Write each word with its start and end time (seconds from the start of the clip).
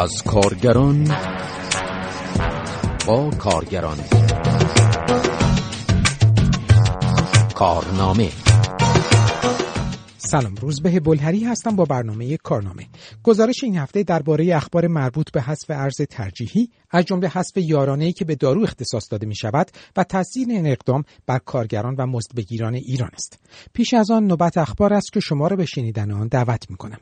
از 0.00 0.22
کارگران 0.22 1.04
با 3.06 3.30
کارگران. 3.30 3.98
کارنامه. 7.54 8.28
سلام 10.16 10.54
روزبه 10.54 11.00
بلهری 11.00 11.44
هستم 11.44 11.76
با 11.76 11.84
برنامه 11.84 12.36
کارنامه. 12.36 12.86
گزارش 13.22 13.64
این 13.64 13.78
هفته 13.78 14.02
درباره 14.02 14.56
اخبار 14.56 14.86
مربوط 14.86 15.32
به 15.32 15.42
حذف 15.42 15.70
ارز 15.70 16.02
ترجیحی 16.10 16.68
از 16.90 17.04
جمله 17.04 17.28
حذف 17.28 17.56
یارانه‌ای 17.56 18.12
که 18.12 18.24
به 18.24 18.34
دارو 18.34 18.62
اختصاص 18.62 19.04
داده 19.10 19.26
می 19.26 19.36
شود 19.36 19.70
و 19.96 20.04
تاثیر 20.04 20.48
این 20.48 20.66
اقدام 20.66 21.04
بر 21.26 21.38
کارگران 21.38 21.94
و 21.98 22.06
مزدبگیران 22.06 22.74
ایران 22.74 23.10
است. 23.14 23.38
پیش 23.72 23.94
از 23.94 24.10
آن 24.10 24.26
نوبت 24.26 24.58
اخبار 24.58 24.94
است 24.94 25.12
که 25.12 25.20
شما 25.20 25.46
را 25.46 25.56
به 25.56 25.64
شنیدن 25.64 26.10
آن 26.10 26.28
دعوت 26.28 26.70
می 26.70 26.76
کنم 26.76 27.00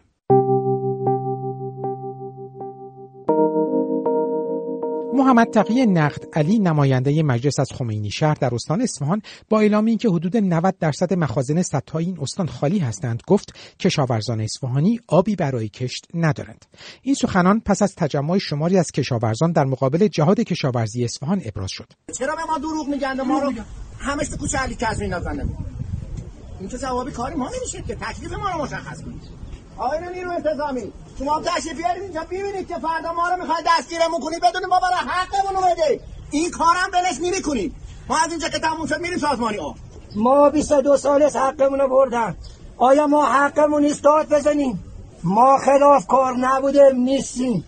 محمد 5.19 5.51
تقی 5.51 5.87
نقد 5.87 6.25
علی 6.33 6.59
نماینده 6.59 7.23
مجلس 7.23 7.61
از 7.61 7.73
خمینی 7.73 8.11
شهر 8.11 8.35
در 8.35 8.55
استان 8.55 8.81
اصفهان 8.81 9.23
با 9.49 9.61
اعلام 9.61 9.85
اینکه 9.85 10.09
حدود 10.09 10.37
90 10.37 10.79
درصد 10.81 11.15
مخازن 11.15 11.63
سدهای 11.63 12.05
این 12.05 12.19
استان 12.21 12.47
خالی 12.47 12.79
هستند 12.79 13.23
گفت 13.27 13.55
کشاورزان 13.81 14.41
اصفهانی 14.41 15.01
آبی 15.09 15.37
برای 15.37 15.69
کشت 15.69 16.07
ندارند. 16.15 16.65
این 17.03 17.15
سخنان 17.15 17.61
پس 17.61 17.83
از 17.83 17.95
تجمع 17.95 18.39
شماری 18.39 18.79
از 18.79 18.91
کشاورزان 18.91 19.53
در 19.53 19.65
مقابل 19.65 20.09
جهاد 20.09 20.41
کشاورزی 20.41 21.05
اصفهان 21.05 21.43
ابراز 21.45 21.71
شد. 21.71 21.87
چرا 22.19 22.37
به 22.37 22.43
ما 22.49 22.59
دروغ 22.59 22.89
میگن؟ 22.89 23.21
ما 23.21 23.39
رو 23.39 23.53
همش 23.99 24.31
کوچه 24.31 24.59
علی 24.59 24.77
کظمی 24.81 25.09
نزنه 25.09 25.49
این 26.61 26.69
که 26.69 26.79
جوابی 26.79 27.11
کاری 27.11 27.35
ما 27.35 27.51
نمیشه 27.59 27.83
که؟ 27.83 27.95
تکلیف 27.95 28.33
ما 28.33 28.51
رو 28.51 28.63
مشخص 28.63 29.03
کنید. 29.03 29.48
آقای 29.79 29.99
نیرو 30.15 30.31
انتظامی. 30.31 30.93
شما 31.19 31.41
تشریف 31.41 31.77
بیارید 31.77 32.03
اینجا. 32.03 32.21
ببینید 32.31 32.69
که 32.69 32.75
فردا 32.75 33.13
ما 33.13 33.29
رو 33.29 33.43
می‌خواید 33.43 33.67
دستگیرمون 33.67 34.21
کنید 34.21 34.41
بدونید 34.41 34.69
ما 34.69 34.81
برای 34.81 34.95
حقمون 34.95 35.63
رو 35.63 35.99
این 36.31 36.51
کارم 36.51 36.91
بلش 36.93 37.17
نمی‌کنید 37.21 37.75
ما 38.09 38.19
از 38.25 38.31
اینجا 38.31 38.49
که 38.49 38.59
تموم 38.59 38.87
شد 38.87 39.01
میریم 39.01 39.19
سازمانی 39.19 39.57
ها 39.57 39.75
ما 40.17 40.51
22 40.51 40.97
سال 40.97 41.23
از 41.23 41.37
حقمون 41.37 41.79
رو 41.79 41.89
بردن. 41.89 42.37
آیا 42.77 43.07
ما 43.07 43.27
حقمون 43.27 43.83
نیست 43.83 44.03
بزنیم؟ 44.31 44.85
ما 45.25 45.59
خلاف 45.59 46.07
کار 46.07 46.37
نبوده 46.37 46.93
نیستیم. 46.95 47.65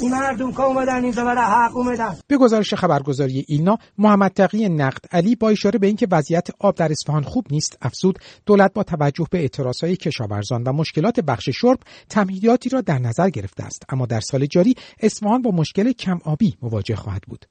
این 0.00 0.10
مردم 0.10 0.52
که 0.52 0.60
اومدن 0.60 1.04
اینجا 1.04 1.24
برای 1.24 1.44
حق 1.44 1.76
اومدن. 1.76 2.16
به 2.26 2.36
گزارش 2.36 2.74
خبرگزاری 2.74 3.44
ایلنا 3.48 3.78
محمد 3.98 4.30
تقی 4.30 4.68
نقد 4.68 5.04
علی 5.12 5.36
با 5.36 5.48
اشاره 5.48 5.78
به 5.78 5.86
اینکه 5.86 6.06
وضعیت 6.10 6.48
آب 6.60 6.74
در 6.74 6.92
اصفهان 6.92 7.22
خوب 7.22 7.46
نیست 7.50 7.78
افزود 7.82 8.18
دولت 8.46 8.72
با 8.72 8.82
توجه 8.82 9.26
به 9.30 9.38
اعتراضهای 9.38 9.96
کشاورزان 9.96 10.62
و 10.62 10.72
مشکلات 10.72 11.20
بخش 11.20 11.48
شرب 11.48 11.78
تمهیداتی 12.08 12.68
را 12.68 12.80
در 12.80 12.98
نظر 12.98 13.30
گرفته 13.30 13.64
است. 13.64 13.84
اما 13.88 14.06
در 14.06 14.20
سال 14.20 14.46
جاری 14.46 14.74
اصفهان 15.00 15.42
با 15.42 15.50
مشکل 15.50 15.92
کم 15.92 16.18
آبی 16.24 16.56
مواجه 16.62 16.96
خواهد 16.96 17.22
بود. 17.22 17.46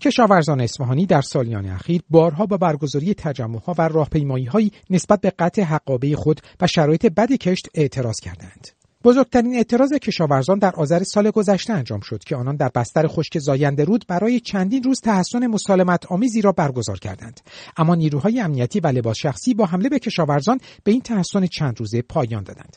کشاورزان 0.00 0.60
اصفهانی 0.60 1.06
در 1.06 1.20
سالیان 1.20 1.66
اخیر 1.66 2.02
بارها 2.10 2.46
با 2.46 2.56
برگزاری 2.56 3.14
تجمعها 3.14 3.74
و 3.78 3.88
راهپیماییهایی 3.88 4.72
نسبت 4.90 5.20
به 5.20 5.32
قطع 5.38 5.62
حقابه 5.62 6.16
خود 6.16 6.40
و 6.60 6.66
شرایط 6.66 7.06
بد 7.06 7.32
کشت 7.32 7.68
اعتراض 7.74 8.16
کردند. 8.22 8.85
بزرگترین 9.06 9.54
اعتراض 9.54 9.92
کشاورزان 9.92 10.58
در 10.58 10.74
آذر 10.76 11.02
سال 11.02 11.30
گذشته 11.30 11.72
انجام 11.72 12.00
شد 12.00 12.24
که 12.24 12.36
آنان 12.36 12.56
در 12.56 12.70
بستر 12.74 13.06
خشک 13.06 13.38
زاینده 13.38 13.84
رود 13.84 14.04
برای 14.08 14.40
چندین 14.40 14.82
روز 14.82 15.00
تحسن 15.00 15.46
مسالمت 15.46 16.12
آمیزی 16.12 16.40
را 16.40 16.52
برگزار 16.52 16.98
کردند. 16.98 17.40
اما 17.76 17.94
نیروهای 17.94 18.40
امنیتی 18.40 18.80
و 18.80 18.86
لباس 18.86 19.16
شخصی 19.16 19.54
با 19.54 19.66
حمله 19.66 19.88
به 19.88 19.98
کشاورزان 19.98 20.60
به 20.84 20.92
این 20.92 21.00
تحسن 21.00 21.46
چند 21.46 21.80
روزه 21.80 22.02
پایان 22.02 22.42
دادند. 22.42 22.76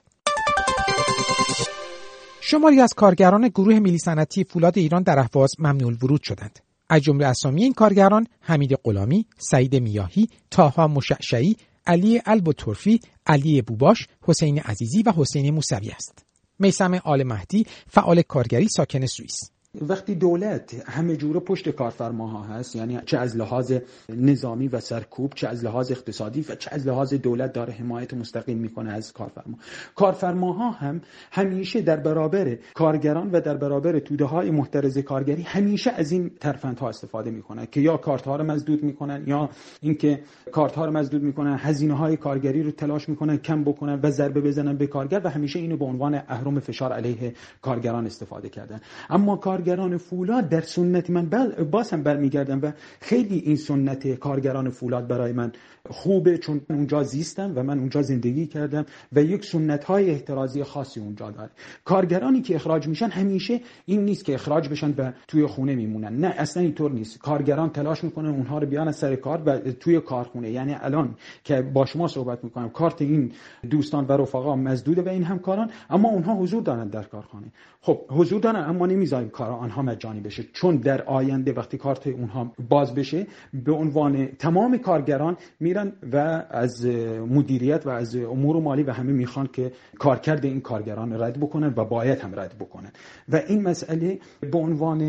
شماری 2.42 2.82
از 2.82 2.94
کارگران 2.96 3.48
گروه 3.48 3.80
ملی 3.80 3.98
صنعتی 3.98 4.44
فولاد 4.44 4.78
ایران 4.78 5.04
در 5.04 5.20
اهواز 5.20 5.52
ممنوع 5.60 5.94
ورود 5.94 6.24
شدند. 6.24 6.60
از 6.90 7.02
جمله 7.02 7.26
اسامی 7.26 7.64
این 7.64 7.74
کارگران 7.74 8.28
حمید 8.42 8.74
غلامی، 8.84 9.26
سعید 9.38 9.76
میاهی، 9.76 10.30
تاها 10.52 10.88
مشعشعی، 10.88 11.56
علی 11.90 12.22
الب 12.26 12.52
ترفی، 12.52 13.00
علی 13.26 13.62
بوباش، 13.62 14.08
حسین 14.24 14.60
عزیزی 14.60 15.04
و 15.04 15.12
حسین 15.12 15.50
موسوی 15.50 15.90
است. 15.90 16.26
میسم 16.60 16.94
آل 16.94 17.24
مهدی 17.24 17.66
فعال 17.88 18.22
کارگری 18.22 18.68
ساکن 18.68 19.06
سوئیس 19.06 19.52
وقتی 19.76 20.16
دولت 20.16 20.90
همه 20.90 21.16
جوره 21.16 21.40
پشت 21.40 21.70
کارفرماها 21.70 22.44
هست 22.44 22.76
یعنی 22.76 23.00
چه 23.06 23.18
از 23.18 23.38
لحاظ 23.38 23.74
نظامی 24.10 24.68
و 24.68 24.80
سرکوب 24.80 25.34
چه 25.36 25.48
از 25.48 25.64
لحاظ 25.66 25.92
اقتصادی 25.92 26.46
و 26.50 26.56
چه 26.56 26.70
از 26.74 26.88
لحاظ 26.88 27.14
دولت 27.14 27.54
داره 27.54 27.74
حمایت 27.74 28.14
مستقیم 28.14 28.58
می‌کنه 28.58 28.92
از 28.92 29.14
کارفرما. 29.14 29.58
کارفرماها 29.96 30.72
هم 30.72 31.02
همیشه 31.32 31.82
در 31.82 31.98
برابر 31.98 32.58
کارگران 32.74 33.32
و 33.32 33.42
در 33.42 33.58
برابر 33.58 34.00
توده 34.00 34.26
های 34.26 34.52
محترز 34.52 34.98
کارگری 34.98 35.42
همیشه 35.42 35.92
از 35.92 36.12
این 36.12 36.32
ترفندها 36.40 36.90
استفاده 36.90 37.32
می‌کنن 37.32 37.66
که 37.66 37.82
یا 37.82 37.98
کارت 37.98 38.26
ها 38.26 38.36
رو 38.36 38.44
مزدود 38.44 38.84
می‌کنن 38.84 39.24
یا 39.28 39.50
اینکه 39.82 40.24
کارت 40.52 40.76
ها 40.76 40.86
رو 40.86 40.92
مزدود 40.92 41.24
می‌کنن 41.24 41.58
هزینه 41.60 41.94
های 41.94 42.18
کارگری 42.18 42.64
رو 42.64 42.72
تلاش 42.72 43.10
می‌کنن 43.10 43.38
کم 43.38 43.64
بکنن 43.64 44.00
و 44.04 44.10
ضربه 44.12 44.42
بزنن 44.42 44.78
به 44.78 44.88
کارگر 44.88 45.22
و 45.24 45.30
همیشه 45.30 45.60
اینو 45.60 45.78
به 45.78 45.86
عنوان 45.86 46.16
اهرم 46.28 46.60
فشار 46.60 46.94
علیه 46.94 47.34
کارگران 47.62 48.06
استفاده 48.06 48.50
کردن. 48.50 48.82
اما 49.10 49.36
کار 49.36 49.59
کارگران 49.60 49.98
فولاد 49.98 50.50
در 50.50 50.62
سنت 50.62 51.10
من 51.10 51.26
بل 51.26 51.64
باز 51.64 51.92
هم 51.92 52.04
برمیگردم 52.04 52.60
و 52.62 52.72
خیلی 53.02 53.38
این 53.40 53.56
سنت 53.56 54.08
کارگران 54.08 54.70
فولاد 54.70 55.08
برای 55.08 55.34
من 55.34 55.52
خوبه 55.90 56.38
چون 56.38 56.62
اونجا 56.70 57.04
زیستم 57.04 57.54
و 57.56 57.64
من 57.64 57.80
اونجا 57.80 58.02
زندگی 58.02 58.48
کردم 58.48 58.86
و 59.12 59.24
یک 59.24 59.46
سنت 59.46 59.84
های 59.84 60.10
احترازی 60.10 60.64
خاصی 60.64 61.00
اونجا 61.00 61.32
داره 61.32 61.50
کارگرانی 61.86 62.42
که 62.42 62.56
اخراج 62.56 62.88
میشن 62.88 63.10
همیشه 63.10 63.62
این 63.86 64.06
نیست 64.06 64.26
که 64.26 64.34
اخراج 64.34 64.70
بشن 64.70 64.94
و 64.98 65.12
توی 65.28 65.46
خونه 65.46 65.76
میمونن. 65.76 66.18
نه 66.18 66.28
اصلا 66.28 66.64
اینطور 66.64 66.92
نیست. 66.92 67.20
کارگران 67.20 67.70
تلاش 67.70 68.04
می‌کنن 68.04 68.30
اونها 68.30 68.58
رو 68.58 68.68
بیان 68.68 68.88
از 68.88 68.96
سر 68.96 69.16
کار 69.16 69.42
و 69.46 69.60
توی 69.60 70.00
کارخونه. 70.00 70.52
یعنی 70.52 70.76
الان 70.82 71.16
که 71.44 71.62
با 71.62 71.86
شما 71.86 72.08
صحبت 72.08 72.44
می‌کنم 72.44 72.70
کارت 72.70 73.02
این 73.02 73.32
دوستان 73.70 74.06
و 74.06 74.12
رفقا 74.12 74.56
مزدوده 74.56 75.02
و 75.02 75.10
این 75.10 75.24
همکاران 75.24 75.70
اما 75.90 76.10
اونها 76.10 76.36
حضور 76.36 76.64
دارن 76.64 76.88
در 76.88 77.04
کارخانه. 77.04 77.52
خب 77.82 78.02
حضور 78.10 78.42
دارن 78.42 78.64
اما 78.70 78.86
نمی‌ذاریم 78.86 79.30
کار 79.30 79.49
آنها 79.54 79.82
مجانی 79.82 80.20
بشه. 80.20 80.44
چون 80.54 80.76
در 80.76 81.02
آینده 81.02 81.54
وقتی 81.54 81.78
کارت 81.78 82.08
اونها 82.08 82.52
باز 82.70 82.96
بشه 82.96 83.28
به 83.54 83.72
عنوان 83.72 84.26
تمام 84.26 84.78
کارگران 84.78 85.38
میرن 85.60 85.94
و 86.14 86.44
از 86.50 86.86
مدیریت 87.30 87.88
و 87.88 87.90
از 87.90 88.16
امور 88.16 88.62
مالی 88.62 88.84
و 88.84 88.92
همه 88.92 89.12
می‌خوان 89.12 89.50
که 89.54 89.72
کارکرد 90.00 90.46
این 90.46 90.62
کارگران 90.62 91.22
رد 91.22 91.40
بکنن 91.40 91.74
و 91.78 91.86
باید 91.86 92.20
هم 92.20 92.40
رد 92.40 92.56
بکنن. 92.60 92.92
و 93.30 93.42
این 93.48 93.64
مسئله 93.64 94.20
به 94.52 94.58
عنوان 94.58 95.02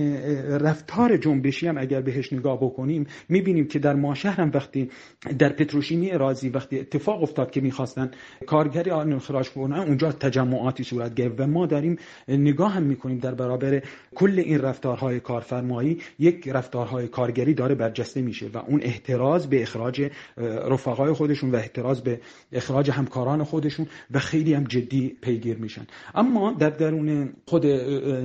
رفتار 0.61 1.17
جنبشی 1.17 1.67
هم 1.67 1.79
اگر 1.79 2.01
بهش 2.01 2.33
نگاه 2.33 2.57
بکنیم 2.61 3.07
می‌بینیم 3.29 3.67
که 3.67 3.79
در 3.79 3.95
ماشهر 3.95 4.41
هم 4.41 4.51
وقتی 4.55 4.91
در 5.39 5.49
پتروشیمی 5.49 6.11
رازی 6.11 6.49
وقتی 6.49 6.81
اتفاق 6.81 7.23
افتاد 7.23 7.51
که 7.51 7.61
می‌خواستن 7.61 8.11
کارگری 8.47 8.91
آن 8.91 9.13
اخراج 9.13 9.51
کنن 9.51 9.79
اونجا 9.79 10.13
تجمعاتی 10.13 10.85
صورت 10.85 11.15
گرفت 11.15 11.41
و 11.41 11.47
ما 11.47 11.67
داریم 11.67 11.97
نگاه 12.29 12.73
هم 12.73 12.83
می‌کنیم 12.83 13.19
در 13.19 13.35
برابر 13.35 13.83
کل 14.15 14.30
این 14.39 14.59
رفتارهای 14.59 15.21
کارفرمایی 15.21 15.99
یک 16.19 16.49
رفتارهای 16.49 17.09
کارگری 17.09 17.55
داره 17.55 17.75
برجسته 17.75 18.23
میشه 18.23 18.51
و 18.55 18.59
اون 18.59 18.81
احتراز 18.83 19.51
به 19.51 19.63
اخراج 19.63 20.11
رفقای 20.71 21.13
خودشون 21.13 21.51
و 21.51 21.57
احتراز 21.57 22.03
به 22.03 22.21
اخراج 22.53 22.91
همکاران 22.91 23.45
خودشون 23.45 23.87
و 24.11 24.19
خیلی 24.19 24.55
هم 24.55 24.65
جدی 24.65 25.17
پیگیر 25.21 25.57
میشن. 25.57 25.87
اما 26.15 26.53
در 26.53 26.71
درون 26.71 27.33
خود 27.47 27.67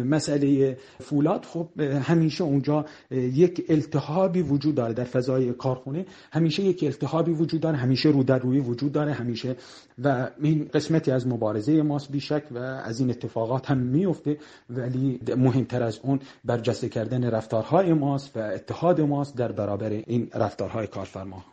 مسئله 0.06 0.78
فولاد 1.00 1.46
خب 1.46 1.82
همیشه 1.82 2.44
اونجا 2.44 2.86
یک 3.12 3.66
التهابی 3.70 4.42
وجود 4.42 4.76
داره 4.76 4.94
در 4.94 5.04
فضای 5.04 5.54
کارخونه. 5.54 6.06
همیشه 6.32 6.64
یک 6.64 6.84
التهابی 6.84 7.32
وجود 7.32 7.62
داره 7.62 7.78
همیشه 7.78 8.10
رو 8.10 8.24
در 8.24 8.40
روی 8.40 8.60
وجود 8.60 8.92
داره 8.92 9.14
همیشه 9.14 9.56
و 10.04 10.30
این 10.42 10.70
قسمتی 10.74 11.12
از 11.12 11.28
مبارزه 11.28 11.82
ماست 11.82 12.12
بیشک 12.12 12.44
و 12.52 12.58
از 12.58 13.00
این 13.00 13.10
اتفاقات 13.10 13.72
هم 13.72 13.78
میفته. 13.78 14.38
ولی 14.70 15.20
مهمتر 15.38 15.84
از 15.84 15.95
اون 16.04 16.20
برجسته 16.44 16.90
کردن 16.90 17.30
رفتارهای 17.30 17.94
ماست 17.94 18.38
و 18.38 18.40
اتحاد 18.40 19.02
ماست 19.02 19.36
در 19.36 19.52
برابر 19.52 19.90
این 19.90 20.30
رفتارهای 20.34 20.88
کارفرما. 20.88 21.46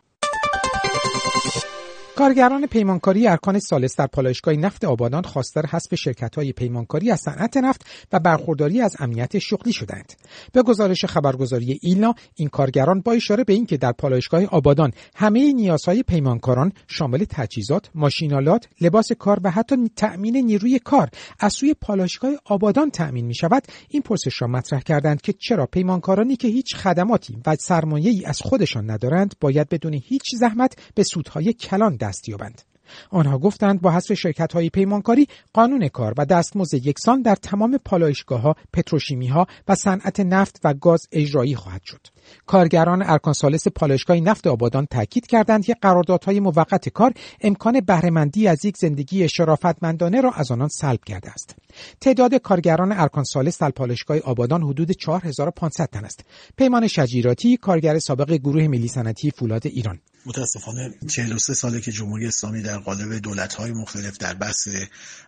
کارگران 2.15 2.67
پیمانکاری 2.67 3.27
ارکان 3.27 3.59
سالس 3.59 3.95
در 3.95 4.07
پالایشگاه 4.07 4.53
نفت 4.53 4.85
آبادان 4.85 5.23
خواستار 5.23 5.65
حذف 5.65 5.95
شرکت‌های 5.95 6.51
پیمانکاری 6.51 7.11
از 7.11 7.19
صنعت 7.19 7.57
نفت 7.57 7.85
و 8.11 8.19
برخورداری 8.19 8.81
از 8.81 8.95
امنیت 8.99 9.39
شغلی 9.39 9.73
شدند. 9.73 10.13
به 10.51 10.63
گزارش 10.63 11.05
خبرگزاری 11.05 11.79
ایلنا 11.81 12.15
این 12.35 12.49
کارگران 12.49 13.01
با 13.01 13.11
اشاره 13.11 13.43
به 13.43 13.53
اینکه 13.53 13.77
در 13.77 13.91
پالایشگاه 13.91 14.45
آبادان 14.45 14.91
همه 15.15 15.53
نیازهای 15.53 16.03
پیمانکاران 16.03 16.71
شامل 16.87 17.25
تجهیزات، 17.29 17.89
ماشینالات، 17.95 18.67
لباس 18.81 19.11
کار 19.11 19.39
و 19.43 19.51
حتی 19.51 19.75
تأمین 19.95 20.37
نیروی 20.37 20.79
کار 20.79 21.09
از 21.39 21.53
سوی 21.53 21.73
پالایشگاه 21.73 22.31
آبادان 22.45 22.89
تأمین 22.89 23.25
می 23.25 23.35
شود، 23.35 23.63
این 23.89 24.01
پرسش 24.01 24.41
را 24.41 24.47
مطرح 24.47 24.79
کردند 24.79 25.21
که 25.21 25.33
چرا 25.33 25.65
پیمانکارانی 25.65 26.35
که 26.35 26.47
هیچ 26.47 26.75
خدماتی 26.75 27.37
و 27.45 27.55
سرمایه‌ای 27.59 28.25
از 28.25 28.41
خودشان 28.41 28.91
ندارند 28.91 29.35
باید 29.39 29.69
بدون 29.69 29.93
هیچ 29.93 30.23
زحمت 30.39 30.75
به 30.95 31.03
سودهای 31.03 31.53
کلان 31.53 31.95
دست 32.03 32.29
یابند 32.29 32.61
آنها 33.09 33.37
گفتند 33.37 33.81
با 33.81 33.91
حذف 33.91 34.13
شرکت 34.13 34.53
های 34.53 34.69
پیمانکاری 34.69 35.27
قانون 35.53 35.87
کار 35.87 36.13
و 36.17 36.25
دستمزد 36.25 36.87
یکسان 36.87 37.21
در 37.21 37.35
تمام 37.35 37.77
پالایشگاه 37.85 38.41
ها، 38.41 38.55
پتروشیمی 38.73 39.27
ها 39.27 39.47
و 39.67 39.75
صنعت 39.75 40.19
نفت 40.19 40.59
و 40.63 40.73
گاز 40.73 41.07
اجرایی 41.11 41.55
خواهد 41.55 41.81
شد. 41.83 42.07
کارگران 42.45 43.03
ارکانسالس 43.05 43.67
پالایشگاه 43.67 44.17
نفت 44.17 44.47
آبادان 44.47 44.85
تاکید 44.85 45.27
کردند 45.27 45.65
که 45.65 45.75
قراردادهای 45.81 46.39
موقت 46.39 46.89
کار 46.89 47.13
امکان 47.41 47.79
بهرهمندی 47.79 48.47
از 48.47 48.65
یک 48.65 48.77
زندگی 48.77 49.29
شرافتمندانه 49.29 50.21
را 50.21 50.31
از 50.31 50.51
آنان 50.51 50.67
سلب 50.67 50.99
کرده 51.05 51.31
است. 51.31 51.55
تعداد 52.01 52.35
کارگران 52.35 52.91
ارکانسالس 52.91 53.61
در 53.61 53.69
پالایشگاه 53.69 54.17
آبادان 54.17 54.63
حدود 54.63 54.91
4500 54.91 55.89
تن 55.89 56.05
است. 56.05 56.25
پیمان 56.57 56.87
شجیراتی 56.87 57.57
کارگر 57.57 57.99
سابق 57.99 58.33
گروه 58.33 58.67
ملی 58.67 58.87
صنعتی 58.87 59.31
فولاد 59.31 59.67
ایران 59.67 59.99
متاسفانه 60.25 60.93
43 61.07 61.53
ساله 61.53 61.81
که 61.81 61.91
جمهوری 61.91 62.27
اسلامی 62.27 62.61
در 62.61 62.77
قالب 62.77 63.13
دولت‌های 63.13 63.71
مختلف 63.71 64.17
در 64.17 64.33
بحث 64.33 64.67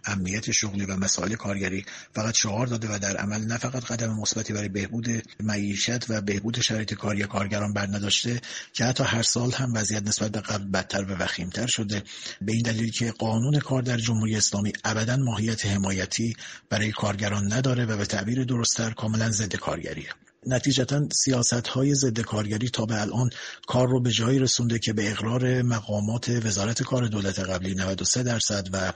امنیت 0.06 0.52
شغلی 0.52 0.86
و 0.86 0.96
مسائل 0.96 1.36
کارگری 1.36 1.86
فقط 2.16 2.34
شعار 2.34 2.68
داده 2.68 2.96
و 2.96 3.00
در 3.00 3.18
عمل 3.18 3.42
نه 3.42 3.58
فقط 3.58 3.84
قدم 3.84 4.14
مثبتی 4.14 4.54
برای 4.54 4.70
بهبود 4.70 5.24
معیشت 5.40 6.10
و 6.10 6.22
بهبود 6.22 6.60
شرایط 6.60 6.94
کاری 6.94 7.24
کارگران 7.24 7.74
بر 7.74 7.88
نداشته 7.88 8.42
که 8.74 8.86
حتی 8.86 9.04
هر 9.04 9.24
سال 9.24 9.52
هم 9.52 9.74
وضعیت 9.74 10.04
نسبت 10.04 10.32
به 10.32 10.42
قبل 10.42 10.72
بدتر 10.72 11.04
و 11.04 11.16
وخیمتر 11.16 11.68
شده. 11.68 12.04
به 12.42 12.52
این 12.52 12.62
دلیل 12.62 12.92
که 12.92 13.12
قانون 13.12 13.60
کار 13.60 13.82
در 13.82 13.98
جمهوری 13.98 14.36
اسلامی 14.36 14.74
ابدا 14.84 15.18
ماهیت 15.18 15.66
حمایتی 15.66 16.36
برای 16.70 16.92
کارگران 16.92 17.54
نداره 17.54 17.86
و 17.86 17.98
به 17.98 18.06
تعبیر 18.06 18.44
درستتر 18.44 18.92
کاملا 18.92 19.30
ضد 19.30 19.56
کارگریه. 19.56 20.10
نتیجتا 20.48 21.08
سیاست 21.24 21.68
های 21.68 21.96
ضد 21.96 22.20
کارگری 22.20 22.70
تا 22.70 22.86
به 22.86 23.02
الان 23.02 23.30
کار 23.68 23.88
رو 23.88 24.00
به 24.00 24.12
جایی 24.12 24.40
رسونده 24.40 24.80
که 24.80 24.94
به 24.94 25.12
اقرار 25.12 25.62
مقامات 25.62 26.30
وزارت 26.30 26.84
کار 26.84 27.08
دولت 27.08 27.40
قبلی 27.40 27.76
93 27.76 28.24
درصد 28.24 28.68
و 28.74 28.94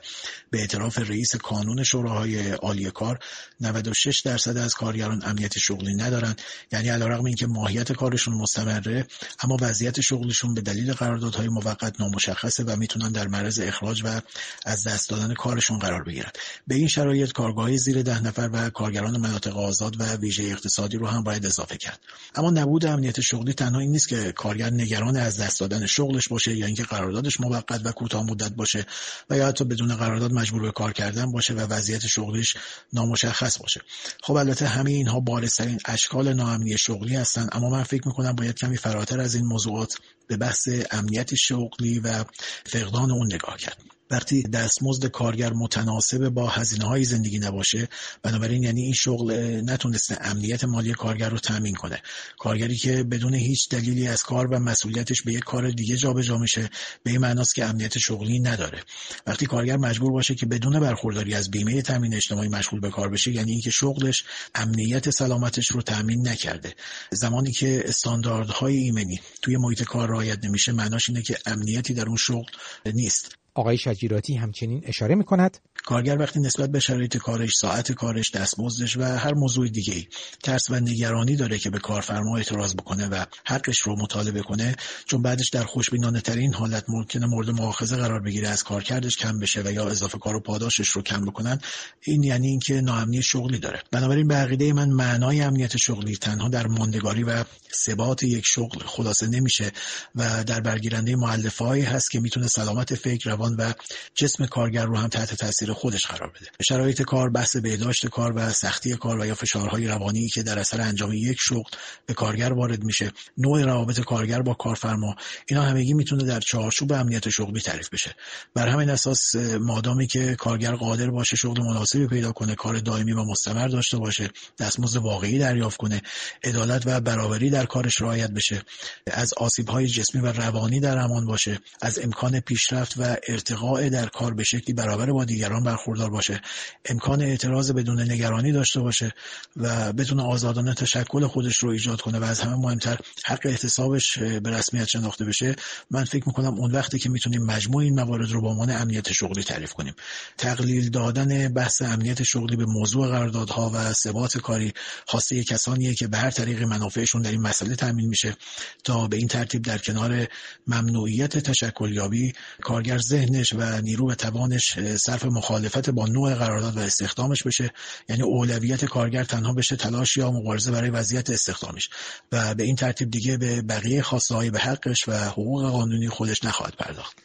به 0.51 0.59
اعتراف 0.59 0.97
رئیس 0.97 1.35
کانون 1.35 1.83
شوراهای 1.83 2.51
عالی 2.51 2.91
کار 2.91 3.19
96 3.61 4.21
درصد 4.21 4.57
از 4.57 4.73
کارگران 4.73 5.21
امنیت 5.25 5.57
شغلی 5.57 5.95
ندارن 5.95 6.35
یعنی 6.71 6.89
علیرغم 6.89 7.25
اینکه 7.25 7.47
ماهیت 7.47 7.91
کارشون 7.91 8.33
مستمره 8.33 9.07
اما 9.43 9.57
وضعیت 9.61 10.01
شغلشون 10.01 10.53
به 10.53 10.61
دلیل 10.61 10.93
قراردادهای 10.93 11.47
موقت 11.47 11.99
نامشخصه 11.99 12.63
و 12.63 12.75
می‌تونن 12.75 13.11
در 13.11 13.27
معرض 13.27 13.59
اخراج 13.59 14.01
و 14.05 14.21
از 14.65 14.87
دست 14.87 15.09
دادن 15.09 15.33
کارشون 15.33 15.79
قرار 15.79 16.03
بگیرن. 16.03 16.31
به 16.67 16.75
این 16.75 16.87
شرایط 16.87 17.31
کارگاه 17.31 17.77
زیر 17.77 18.01
ده 18.01 18.23
نفر 18.23 18.49
و 18.53 18.69
کارگران 18.69 19.17
مناطق 19.17 19.57
آزاد 19.57 20.01
و 20.01 20.15
ویژه 20.15 20.43
اقتصادی 20.43 20.97
رو 20.97 21.07
هم 21.07 21.23
باید 21.23 21.38
اضافه 21.45 21.77
کرد. 21.77 22.00
اما 22.36 22.50
نبود 22.50 22.86
امنیت 22.86 23.21
شغلی 23.21 23.53
تنها 23.53 23.80
این 23.80 23.91
نیست 23.91 24.07
که 24.07 24.31
کارگر 24.31 24.69
نگران 24.69 25.18
از 25.18 25.39
دست 25.39 25.59
دادن 25.59 25.86
شغلش 25.86 26.27
باشه 26.27 26.56
یا 26.56 26.65
اینکه 26.65 26.83
قراردادش 26.83 27.39
موقت 27.39 27.81
و 27.83 27.91
کوتاه 27.91 28.24
مدت 28.24 28.51
باشه 28.51 28.86
و 29.30 29.38
یا 29.38 29.47
حتی 29.47 29.63
بدون 29.63 29.95
قرارداد 29.95 30.33
مجبور 30.33 30.62
به 30.62 30.71
کار 30.71 30.94
کردن 30.94 31.31
باشه 31.31 31.53
و 31.53 31.59
وضعیت 31.59 32.07
شغلیش 32.07 32.56
نامشخص 32.94 33.57
باشه. 33.59 33.81
خب 34.24 34.33
البته 34.33 34.68
همه 34.68 34.91
اینها 34.91 35.19
بارزترین 35.19 35.80
اشکال 35.86 36.33
ناامنی 36.33 36.77
شغلی 36.77 37.15
هستند 37.15 37.50
اما 37.51 37.69
من 37.69 37.83
فکر 37.83 38.07
می‌کنم 38.07 38.31
باید 38.31 38.56
کمی 38.56 38.77
فراتر 38.77 39.19
از 39.19 39.35
این 39.35 39.45
موضوعات 39.45 39.94
به 40.27 40.38
بحث 40.38 40.69
امنیت 40.92 41.35
شغلی 41.35 42.00
و 42.00 42.24
فقدان 42.65 43.12
اون 43.12 43.33
نگاه 43.33 43.57
کرد. 43.57 43.98
وقتی 44.11 44.44
دستمزد 44.44 45.06
کارگر 45.06 45.53
متناسب 45.53 46.29
با 46.29 46.47
هزینه 46.47 46.85
های 46.85 47.03
زندگی 47.03 47.39
نباشه 47.39 47.88
بنابراین 48.23 48.63
یعنی 48.63 48.81
این 48.81 48.94
شغل 48.94 49.31
نتونسته 49.65 50.17
امنیت 50.21 50.63
مالی 50.63 50.94
کارگر 50.94 51.29
رو 51.29 51.38
تامین 51.38 51.75
کنه. 51.75 52.01
کارگری 52.39 52.75
که 52.75 53.03
بدون 53.03 53.33
هیچ 53.33 53.69
دلیلی 53.69 54.07
از 54.07 54.23
کار 54.23 54.47
و 54.47 54.59
مسئولیتش 54.59 55.21
به 55.21 55.33
یک 55.33 55.44
کار 55.44 55.69
دیگه 55.69 55.97
جابجا 55.97 56.38
میشه 56.38 56.69
به 57.03 57.11
این 57.11 57.19
معناست 57.19 57.56
که 57.56 57.65
امنیت 57.65 57.97
شغلی 57.97 58.39
نداره. 58.39 58.83
وقتی 59.27 59.45
کارگر 59.45 59.77
مجبور 59.77 60.11
باشه 60.11 60.35
که 60.35 60.45
بدون 60.45 60.79
برخورداری 60.79 61.33
از 61.33 61.51
بیمه 61.51 61.81
تامین 61.81 62.15
اجتماعی 62.15 62.50
مشغول 62.50 62.79
به 62.79 62.89
کار 62.89 63.09
بشه 63.09 63.31
یعنی 63.31 63.51
اینکه 63.51 63.71
شغلش 63.71 64.23
امنیت 64.56 65.09
سلامتش 65.09 65.67
رو 65.71 65.81
تامین 65.81 66.27
نکرده. 66.27 66.73
زمانی 67.11 67.51
که 67.51 67.83
استانداردهای 67.85 68.77
ایمنی 68.77 69.19
توی 69.41 69.57
محیط 69.57 69.83
کار 69.83 70.09
رعایت 70.09 70.45
نمیشه 70.45 70.71
معناش 70.71 71.09
اینه 71.09 71.21
که 71.21 71.38
امنیتی 71.45 71.94
در 71.94 72.06
اون 72.06 72.17
شغل 72.17 72.51
نیست. 72.85 73.35
آقای 73.59 73.77
شجیراتی 73.77 74.35
همچنین 74.35 74.81
اشاره 74.85 75.15
می 75.15 75.23
کند 75.23 75.57
کارگر 75.85 76.17
وقتی 76.17 76.39
نسبت 76.39 76.69
به 76.69 76.79
شرایط 76.79 77.17
کارش، 77.17 77.53
ساعت 77.61 77.91
کارش، 77.91 78.31
دستمزدش 78.31 78.97
و 78.97 79.03
هر 79.03 79.33
موضوع 79.33 79.67
دیگه 79.67 80.07
ترس 80.43 80.69
و 80.69 80.79
نگرانی 80.79 81.35
داره 81.35 81.57
که 81.59 81.69
به 81.69 81.79
کارفرما 81.79 82.37
اعتراض 82.37 82.75
بکنه 82.75 83.07
و 83.07 83.25
حقش 83.45 83.79
رو 83.79 83.95
مطالبه 84.01 84.41
کنه 84.41 84.75
چون 85.05 85.21
بعدش 85.21 85.49
در 85.49 85.63
خوشبینانه 85.63 86.21
ترین 86.21 86.53
حالت 86.53 86.83
ممکنه 86.87 87.25
مورد 87.25 87.49
مؤاخذه 87.49 87.97
قرار 87.97 88.21
بگیره 88.21 88.47
از 88.47 88.63
کارکردش 88.63 89.17
کم 89.17 89.39
بشه 89.39 89.61
و 89.65 89.71
یا 89.71 89.89
اضافه 89.89 90.17
کار 90.17 90.35
و 90.35 90.39
پاداشش 90.39 90.89
رو 90.89 91.01
کم 91.01 91.25
بکنن 91.25 91.59
این 92.01 92.23
یعنی 92.23 92.47
اینکه 92.47 92.81
ناامنی 92.81 93.21
شغلی 93.21 93.59
داره. 93.59 93.81
بنابراین 93.91 94.27
به 94.27 94.35
عقیده 94.35 94.73
من 94.73 94.89
معنای 94.89 95.41
امنیت 95.41 95.77
شغلی 95.77 96.17
تنها 96.17 96.49
در 96.49 96.67
ماندگاری 96.67 97.23
و 97.23 97.43
ثبات 97.85 98.23
یک 98.23 98.43
شغل 98.45 98.79
خلاصه 98.85 99.27
نمیشه 99.27 99.71
و 100.15 100.43
در 100.43 100.61
برگیرنده 100.61 101.15
مؤلفه‌ای 101.15 101.81
هست 101.81 102.11
که 102.11 102.19
می‌تونه 102.19 102.47
سلامت 102.47 102.95
فکر 102.95 103.29
روان 103.29 103.55
و 103.55 103.73
جسم 104.15 104.45
کارگر 104.45 104.85
رو 104.85 104.97
هم 104.97 105.07
تحت 105.07 105.35
تاثیر 105.35 105.69
خودش 105.74 106.06
قرار 106.06 106.30
بده. 106.30 106.48
شرایط 106.69 107.01
کار 107.01 107.30
بحث 107.30 107.56
بهداشت 107.56 108.07
کار 108.07 108.33
و 108.36 108.50
سختی 108.50 108.95
کار 108.95 109.19
و 109.19 109.25
یا 109.25 109.36
فشارهای 109.36 109.88
روانی 109.88 110.27
که 110.27 110.44
در 110.44 110.60
اثر 110.60 110.81
انجام 110.81 111.13
یک 111.13 111.38
شغل 111.39 111.69
به 112.06 112.13
کارگر 112.13 112.54
وارد 112.54 112.83
میشه 112.83 113.12
نوع 113.38 113.63
روابط 113.63 114.00
کارگر 114.00 114.42
با 114.42 114.54
کارفرما 114.54 115.16
اینا 115.48 115.62
همگی 115.62 115.94
می‌تونه 115.94 116.24
در 116.24 116.39
چارچوب 116.39 116.94
امنیت 116.94 117.30
شغلی 117.30 117.62
تعریف 117.62 117.89
بشه. 117.89 118.16
بر 118.54 118.68
همین 118.68 118.89
اساس 118.89 119.36
مادامی 119.60 120.07
که 120.07 120.36
کارگر 120.36 120.75
قادر 120.75 121.10
باشه 121.10 121.36
شغل 121.36 121.63
مناسبی 121.63 122.07
پیدا 122.07 122.31
کنه 122.31 122.56
کار 122.56 122.80
دائمی 122.80 123.12
و 123.12 123.24
مستمر 123.24 123.68
داشته 123.68 123.98
باشه 123.98 124.30
دستمزد 124.60 124.98
واقعی 124.98 125.39
دریافت 125.39 125.77
کنه 125.77 126.01
عدالت 126.44 126.83
و 126.86 127.01
برابری 127.01 127.50
در 127.50 127.66
کارش 127.66 128.01
رعایت 128.01 128.31
بشه 128.31 128.62
از 129.07 129.33
آسیب 129.33 129.69
جسمی 129.86 130.21
و 130.21 130.31
روانی 130.31 130.80
در 130.80 130.98
امان 130.98 131.25
باشه 131.25 131.60
از 131.81 132.00
امکان 132.00 132.39
پیشرفت 132.39 132.94
و 132.98 133.16
ارتقاء 133.27 133.89
در 133.89 134.06
کار 134.06 134.33
به 134.33 134.44
شکلی 134.44 134.74
برابر 134.74 135.12
با 135.12 135.25
دیگران 135.25 135.58
برخوردار 135.63 136.09
باشه. 136.09 136.41
امکان 136.85 137.21
اعتراض 137.21 137.71
بدون 137.71 138.01
نگرانی 138.01 138.51
داشته 138.51 138.79
باشه 138.79 139.13
و 139.56 139.94
بتونه 139.94 140.23
آزادانه 140.23 140.73
تشکل 140.73 141.27
خودش 141.27 141.57
رو 141.57 141.69
ایجاد 141.69 142.01
کنه 142.01 142.19
و 142.19 142.23
از 142.23 142.39
همه 142.39 142.56
مهمتر 142.56 143.00
حق 143.25 143.41
احتسابش 143.44 144.19
به 144.19 144.50
رسمیت 144.50 144.88
شناخته 144.88 145.25
بشه. 145.25 145.56
من 145.91 146.03
فکر 146.03 146.23
می‌کنم 146.27 146.53
اون 146.53 146.71
وقتی 146.71 147.00
که 147.00 147.09
می‌تونیم 147.09 147.44
مجموع 147.45 147.83
این 147.83 147.95
موارد 147.95 148.31
رو 148.31 148.41
با 148.41 148.50
عنوان 148.50 148.71
امنیت 148.71 149.11
شغلی 149.11 149.44
تعریف 149.44 149.73
کنیم. 149.73 149.94
تقلیل 150.38 150.89
دادن 150.89 151.53
بحث 151.53 151.81
امنیت 151.81 152.23
شغلی 152.23 152.56
به 152.56 152.65
موضوع 152.65 153.07
قراردادها 153.07 153.71
و 153.73 153.94
ثبات 153.94 154.37
کاری 154.37 154.73
خواسته 155.06 155.44
کسانیه 155.44 155.94
که 155.94 156.07
به 156.07 156.18
هر 156.18 156.31
طریق 156.31 156.63
منافعشون 156.63 157.21
در 157.21 157.31
این 157.31 157.42
مسئله 157.42 157.75
تامین 157.75 158.09
میشه 158.09 158.35
تا 158.83 159.07
به 159.07 159.18
این 159.18 159.28
ترتیب 159.28 159.61
در 159.61 159.78
کنار 159.78 160.28
ممنوعیت 160.68 161.37
تشکلیابی 161.37 162.33
کارگر 162.61 162.97
ذهنش 162.97 163.54
و 163.54 163.81
نیرو 163.81 164.11
و 164.11 164.16
توانش 164.16 164.80
صرف 164.80 165.25
مخالفت 165.49 165.89
با 165.89 166.06
نوع 166.06 166.33
قرارداد 166.33 166.77
و 166.77 166.79
استخدامش 166.79 167.44
بشه. 167.44 167.71
یعنی 168.09 168.21
اولویت 168.21 168.85
کارگر 168.85 169.23
تنها 169.23 169.53
بشه 169.53 169.75
تلاش 169.75 170.18
یا 170.18 170.31
مبارزه 170.31 170.71
برای 170.71 170.89
وضعیت 170.89 171.29
استخدامش. 171.29 171.89
و 172.31 172.56
به 172.56 172.63
این 172.63 172.75
ترتیب 172.75 173.11
دیگه 173.11 173.37
به 173.37 173.61
بقیه 173.61 174.01
خواسته 174.01 174.35
های 174.35 174.49
به 174.49 174.59
حقش 174.59 175.07
و 175.07 175.13
حقوق 175.13 175.69
قانونی 175.69 176.09
خودش 176.09 176.44
نخواهد 176.44 176.73
پرداخت. 176.75 177.18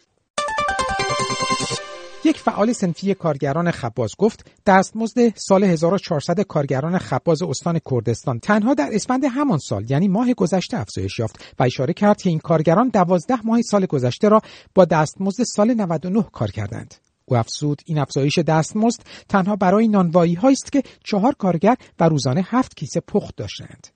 یک 2.24 2.38
فعال 2.38 2.72
سنفی 2.72 3.14
کارگران 3.14 3.70
خباز 3.70 4.10
گفت 4.18 4.50
دستمزد 4.66 5.36
سال 5.36 5.64
1400 5.64 6.40
کارگران 6.40 6.98
خباز 6.98 7.42
استان 7.42 7.80
کردستان 7.90 8.38
تنها 8.40 8.74
در 8.74 8.90
اسفند 8.92 9.24
همان 9.24 9.58
سال 9.58 9.90
یعنی 9.90 10.08
ماه 10.08 10.34
گذشته 10.34 10.80
افزایش 10.80 11.18
یافت 11.18 11.54
و 11.58 11.62
اشاره 11.62 11.92
کرد 11.92 12.22
که 12.22 12.30
این 12.30 12.38
کارگران 12.38 12.88
دوازده 12.88 13.46
ماه 13.46 13.62
سال 13.62 13.86
گذشته 13.86 14.28
را 14.28 14.40
با 14.74 14.84
دستمزد 14.84 15.42
سال 15.42 15.74
99 15.74 16.22
کار 16.32 16.50
کردند. 16.50 16.94
او 17.24 17.36
افزود 17.36 17.82
این 17.86 17.98
افزایش 17.98 18.38
دستمزد 18.38 19.00
تنها 19.28 19.56
برای 19.56 19.88
نانوایی 19.88 20.38
است 20.42 20.72
که 20.72 20.82
چهار 21.04 21.34
کارگر 21.34 21.76
و 22.00 22.08
روزانه 22.08 22.42
هفت 22.46 22.76
کیسه 22.76 23.00
پخت 23.00 23.36
داشتند. 23.36 23.88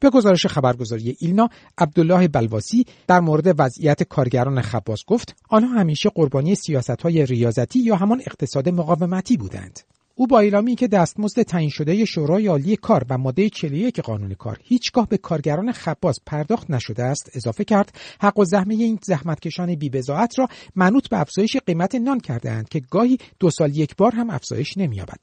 به 0.00 0.10
گزارش 0.10 0.46
خبرگزاری 0.46 1.16
ایلنا 1.18 1.48
عبدالله 1.78 2.28
بلواسی 2.28 2.86
در 3.06 3.20
مورد 3.20 3.54
وضعیت 3.58 4.02
کارگران 4.02 4.60
خباز 4.60 4.98
گفت 5.06 5.36
آنها 5.48 5.74
همیشه 5.74 6.08
قربانی 6.08 6.54
سیاست 6.54 7.02
های 7.02 7.26
ریاضتی 7.26 7.78
یا 7.78 7.96
همان 7.96 8.20
اقتصاد 8.20 8.68
مقاومتی 8.68 9.36
بودند 9.36 9.80
او 10.14 10.26
با 10.26 10.40
اعلامی 10.40 10.76
که 10.76 10.88
دستمزد 10.88 11.42
تعیین 11.42 11.70
شده 11.70 12.04
شورای 12.04 12.46
عالی 12.46 12.76
کار 12.76 13.06
و 13.10 13.18
ماده 13.18 13.48
41 13.48 14.00
قانون 14.00 14.34
کار 14.34 14.58
هیچگاه 14.62 15.08
به 15.08 15.16
کارگران 15.16 15.72
خباز 15.72 16.18
پرداخت 16.26 16.70
نشده 16.70 17.02
است 17.04 17.30
اضافه 17.34 17.64
کرد 17.64 17.98
حق 18.20 18.38
و 18.38 18.44
زحمه 18.44 18.74
این 18.74 18.98
زحمتکشان 19.02 19.74
بی‌بضاعت 19.74 20.38
را 20.38 20.48
منوط 20.76 21.08
به 21.08 21.20
افزایش 21.20 21.56
قیمت 21.56 21.94
نان 21.94 22.20
کردهاند 22.20 22.68
که 22.68 22.80
گاهی 22.80 23.18
دو 23.38 23.50
سال 23.50 23.76
یک 23.76 23.96
بار 23.96 24.12
هم 24.12 24.30
افزایش 24.30 24.78
نمییابد. 24.78 25.20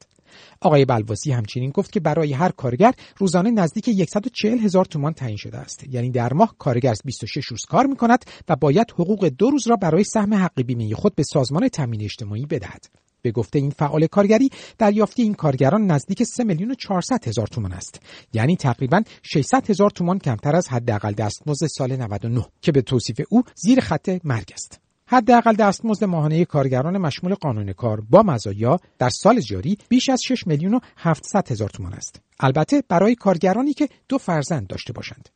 آقای 0.61 0.85
بلواسی 0.85 1.31
همچنین 1.31 1.69
گفت 1.69 1.91
که 1.91 1.99
برای 1.99 2.33
هر 2.33 2.49
کارگر 2.49 2.93
روزانه 3.17 3.51
نزدیک 3.51 4.09
140 4.09 4.59
هزار 4.59 4.85
تومان 4.85 5.13
تعیین 5.13 5.37
شده 5.37 5.57
است. 5.57 5.83
یعنی 5.89 6.11
در 6.11 6.33
ماه 6.33 6.55
کارگر 6.59 6.93
26 7.05 7.45
روز 7.45 7.61
کار 7.69 7.85
می 7.85 7.95
کند 7.95 8.25
و 8.49 8.55
باید 8.55 8.91
حقوق 8.91 9.25
دو 9.25 9.49
روز 9.49 9.67
را 9.67 9.75
برای 9.75 10.03
سهم 10.03 10.33
حق 10.33 10.61
بیمه 10.61 10.95
خود 10.95 11.15
به 11.15 11.23
سازمان 11.23 11.67
تامین 11.67 12.01
اجتماعی 12.01 12.45
بدهد. 12.45 13.08
به 13.21 13.31
گفته 13.31 13.59
این 13.59 13.69
فعال 13.69 14.07
کارگری 14.07 14.49
دریافت 14.77 15.19
این 15.19 15.33
کارگران 15.33 15.85
نزدیک 15.85 16.23
3 16.23 16.43
میلیون 16.43 16.71
و 16.71 16.75
400 16.75 17.27
هزار 17.27 17.47
تومان 17.47 17.73
است. 17.73 18.01
یعنی 18.33 18.55
تقریبا 18.55 19.01
600 19.23 19.69
هزار 19.69 19.89
تومان 19.89 20.19
کمتر 20.19 20.55
از 20.55 20.67
حداقل 20.67 21.11
دستمزد 21.11 21.67
سال 21.67 21.95
99 21.95 22.45
که 22.61 22.71
به 22.71 22.81
توصیف 22.81 23.21
او 23.29 23.43
زیر 23.55 23.79
خط 23.79 24.19
مرگ 24.23 24.51
است. 24.53 24.79
حداقل 25.11 25.55
دستمزد 25.55 26.03
ماهانه 26.03 26.45
کارگران 26.45 26.97
مشمول 26.97 27.33
قانون 27.33 27.73
کار 27.73 28.01
با 28.01 28.21
مزایا 28.21 28.79
در 28.99 29.09
سال 29.09 29.39
جاری 29.39 29.77
بیش 29.89 30.09
از 30.09 30.21
6 30.27 30.47
میلیون 30.47 30.73
و 30.73 30.79
700 30.97 31.51
هزار 31.51 31.69
تومان 31.69 31.93
است. 31.93 32.21
البته 32.39 32.83
برای 32.89 33.15
کارگرانی 33.15 33.73
که 33.73 33.89
دو 34.09 34.17
فرزند 34.17 34.67
داشته 34.67 34.93
باشند. 34.93 35.29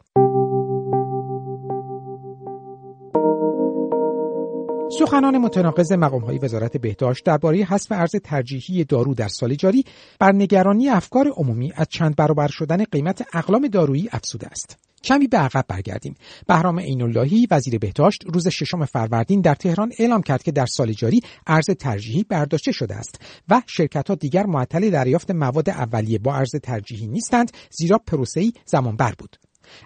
سخنان 4.99 5.37
متناقض 5.37 5.91
های 5.91 6.37
وزارت 6.37 6.77
بهداشت 6.77 7.25
درباره 7.25 7.57
حذف 7.57 7.91
ارز 7.91 8.15
ترجیحی 8.23 8.83
دارو 8.83 9.13
در 9.13 9.27
سال 9.27 9.55
جاری 9.55 9.85
بر 10.19 10.31
نگرانی 10.31 10.89
افکار 10.89 11.27
عمومی 11.27 11.71
از 11.75 11.87
چند 11.89 12.15
برابر 12.15 12.47
شدن 12.47 12.83
قیمت 12.83 13.27
اقلام 13.33 13.67
دارویی 13.67 14.09
افزوده 14.11 14.47
است. 14.47 14.77
کمی 15.03 15.27
به 15.27 15.37
عقب 15.37 15.65
برگردیم. 15.67 16.15
بهرام 16.47 16.79
عیناللهی 16.79 17.47
وزیر 17.51 17.77
بهداشت 17.77 18.23
روز 18.33 18.47
ششم 18.47 18.85
فروردین 18.85 19.41
در 19.41 19.55
تهران 19.55 19.91
اعلام 19.99 20.21
کرد 20.21 20.43
که 20.43 20.51
در 20.51 20.65
سال 20.65 20.91
جاری 20.91 21.21
ارز 21.47 21.65
ترجیحی 21.65 22.23
برداشته 22.23 22.71
شده 22.71 22.95
است 22.95 23.19
و 23.49 23.61
شرکت 23.67 24.09
ها 24.09 24.15
دیگر 24.15 24.45
معطل 24.45 24.89
دریافت 24.89 25.31
مواد 25.31 25.69
اولیه 25.69 26.19
با 26.19 26.35
ارز 26.35 26.55
ترجیحی 26.55 27.07
نیستند 27.07 27.51
زیرا 27.71 27.97
پروسه‌ای 28.07 28.53
زمانبر 28.65 29.13
بود. 29.17 29.37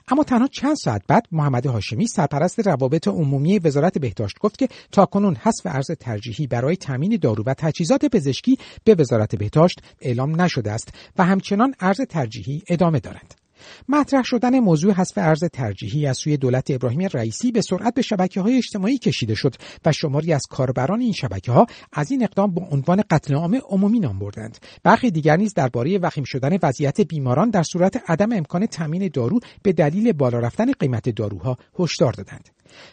اما 0.08 0.24
تنها 0.24 0.48
چند 0.48 0.76
ساعت 0.76 1.02
بعد 1.08 1.28
محمد 1.32 1.66
هاشمی 1.66 2.08
سرپرست 2.08 2.68
روابط 2.68 3.08
عمومی 3.08 3.60
وزارت 3.60 3.98
بهداشت 3.98 4.40
گفت 4.40 4.58
که 4.58 4.70
تاکنون 4.92 5.36
حذف 5.36 5.66
ارز 5.66 5.92
ترجیحی 5.92 6.48
برای 6.48 6.76
تامین 6.76 7.18
دارو 7.22 7.44
و 7.44 7.54
تجهیزات 7.54 8.06
پزشکی 8.06 8.58
به 8.84 8.96
وزارت 8.96 9.36
بهداشت 9.36 9.80
اعلام 10.02 10.42
نشده 10.42 10.72
است 10.72 10.94
و 11.18 11.26
همچنان 11.26 11.74
ارز 11.80 12.02
ترجیحی 12.02 12.62
ادامه 12.70 13.00
دارند. 13.00 13.47
مطرح 13.90 14.24
شدن 14.24 14.60
موضوع 14.60 14.94
حذف 14.94 15.18
ارز 15.18 15.44
ترجیحی 15.44 16.08
از 16.08 16.18
سوی 16.18 16.38
دولت 16.38 16.72
ابراهیم 16.72 17.02
رئیسی 17.14 17.52
به 17.52 17.62
سرعت 17.62 17.94
به 17.94 18.02
شبکه 18.02 18.42
های 18.42 18.58
اجتماعی 18.58 18.98
کشیده 18.98 19.36
شد 19.36 19.56
و 19.86 19.92
شماری 19.92 20.34
از 20.34 20.44
کاربران 20.50 21.02
این 21.02 21.14
شبکه 21.14 21.52
ها 21.52 21.66
از 21.94 22.12
این 22.12 22.24
اقدام 22.24 22.54
به 22.54 22.62
عنوان 22.72 23.04
قتل 23.10 23.34
عام 23.34 23.62
عمومی 23.70 24.00
نام 24.00 24.20
بردند. 24.20 24.58
برخی 24.84 25.12
دیگر 25.12 25.38
نیز 25.38 25.54
درباره 25.54 25.98
وخیم 25.98 26.24
شدن 26.24 26.58
وضعیت 26.64 27.02
بیماران 27.02 27.50
در 27.50 27.64
صورت 27.64 28.10
عدم 28.10 28.32
امکان 28.32 28.66
تامین 28.66 29.10
دارو 29.14 29.40
به 29.64 29.74
دلیل 29.74 30.12
بالا 30.12 30.40
رفتن 30.40 30.72
قیمت 30.72 31.10
داروها 31.10 31.58
هشدار 31.80 32.14
دادند. 32.14 32.50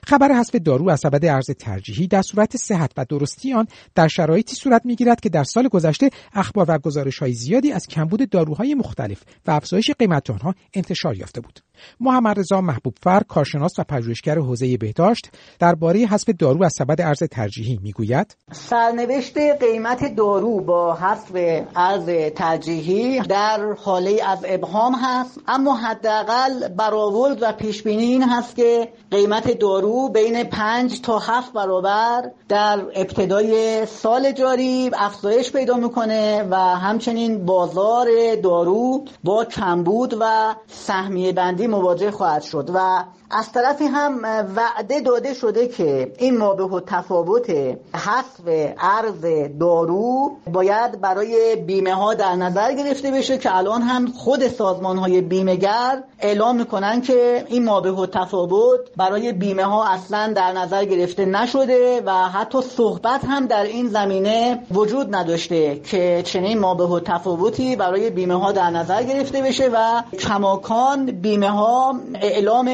خبر 0.06 0.32
حذف 0.32 0.54
دارو 0.54 0.90
از 0.90 1.00
سبد 1.00 1.24
ارز 1.24 1.50
ترجیحی 1.50 2.06
در 2.06 2.22
صورت 2.22 2.56
صحت 2.56 2.90
و 2.96 3.04
درستی 3.08 3.52
آن 3.52 3.66
در 3.94 4.08
شرایطی 4.08 4.56
صورت 4.56 4.82
می‌گیرد 4.84 5.20
که 5.20 5.28
در 5.28 5.44
سال 5.44 5.68
گذشته 5.68 6.10
اخبار 6.32 6.66
و 6.68 6.78
گزارش 6.78 7.18
های 7.18 7.32
زیادی 7.32 7.72
از 7.72 7.86
کمبود 7.86 8.30
داروهای 8.30 8.74
مختلف 8.74 9.22
و 9.46 9.50
افزایش 9.50 9.90
قیمت 9.90 10.30
آنها 10.30 10.54
انتشار 10.74 11.16
یافته 11.16 11.40
بود. 11.40 11.60
محمد 12.00 12.38
رضا 12.38 12.60
محبوب 12.60 12.94
فر 13.02 13.20
کارشناس 13.28 13.78
و 13.78 13.84
پژوهشگر 13.84 14.38
حوزه 14.38 14.76
بهداشت 14.76 15.30
درباره 15.58 16.00
حذف 16.00 16.30
دارو 16.38 16.64
از 16.64 16.72
سبد 16.78 17.00
ارز 17.00 17.22
ترجیحی 17.22 17.78
می‌گوید 17.82 18.36
سرنوشت 18.52 19.38
قیمت 19.60 20.14
دارو 20.16 20.60
با 20.60 20.94
حذف 20.94 21.64
ارز 21.76 22.34
ترجیحی 22.34 23.20
در 23.20 23.72
حاله 23.78 24.20
از 24.26 24.38
ابهام 24.48 24.94
هست 24.94 25.38
اما 25.48 25.76
حداقل 25.76 26.68
برآورد 26.68 27.42
و 27.42 27.52
پیش 27.52 27.82
بینی 27.82 28.02
این 28.02 28.22
هست 28.22 28.56
که 28.56 28.88
قیمت 29.10 29.58
دارو 29.64 30.08
بین 30.08 30.44
5 30.44 31.00
تا 31.00 31.18
7 31.18 31.52
برابر 31.52 32.30
در 32.48 32.80
ابتدای 32.94 33.86
سال 33.86 34.32
جاری 34.32 34.90
افزایش 34.94 35.52
پیدا 35.52 35.76
می‌کنه 35.76 36.48
و 36.50 36.56
همچنین 36.56 37.46
بازار 37.46 38.06
دارو 38.42 39.04
با 39.24 39.44
کمبود 39.44 40.16
و 40.20 40.54
سهمیه 40.66 41.32
بندی 41.32 41.66
مواجه 41.66 42.10
خواهد 42.10 42.42
شد 42.42 42.70
و 42.74 43.04
از 43.30 43.52
طرفی 43.52 43.84
هم 43.84 44.22
وعده 44.56 45.00
داده 45.00 45.34
شده 45.34 45.68
که 45.68 46.12
این 46.18 46.38
مابه 46.38 46.64
و 46.64 46.80
تفاوت 46.86 47.50
حذف 47.94 48.74
ارز 48.78 49.24
دارو 49.60 50.30
باید 50.52 51.00
برای 51.00 51.56
بیمه 51.56 51.94
ها 51.94 52.14
در 52.14 52.34
نظر 52.34 52.72
گرفته 52.72 53.10
بشه 53.10 53.38
که 53.38 53.56
الان 53.56 53.82
هم 53.82 54.06
خود 54.06 54.48
سازمان 54.48 54.98
های 54.98 55.20
بیمهگر 55.20 56.02
اعلام 56.20 56.56
می‌کنن 56.56 57.00
که 57.00 57.44
این 57.48 57.64
مابه 57.64 57.90
و 57.90 58.06
تفاوت 58.06 58.80
برای 58.96 59.32
بیمه 59.32 59.64
ها 59.64 59.88
اصلا 59.88 60.32
در 60.32 60.52
نظر 60.52 60.84
گرفته 60.84 61.24
نشده 61.24 62.02
و 62.06 62.12
حتی 62.12 62.62
صحبت 62.62 63.24
هم 63.24 63.46
در 63.46 63.62
این 63.64 63.88
زمینه 63.88 64.62
وجود 64.70 65.14
نداشته 65.14 65.76
که 65.76 66.22
چنین 66.24 66.58
مابه 66.58 66.84
و 66.84 67.00
تفاوتی 67.00 67.76
برای 67.76 68.10
بیمه 68.10 68.34
ها 68.34 68.52
در 68.52 68.70
نظر 68.70 69.02
گرفته 69.02 69.42
بشه 69.42 69.70
و 69.72 70.02
کماکان 70.18 71.06
بیمه 71.06 71.50
ها 71.50 71.94
اعلام 72.14 72.68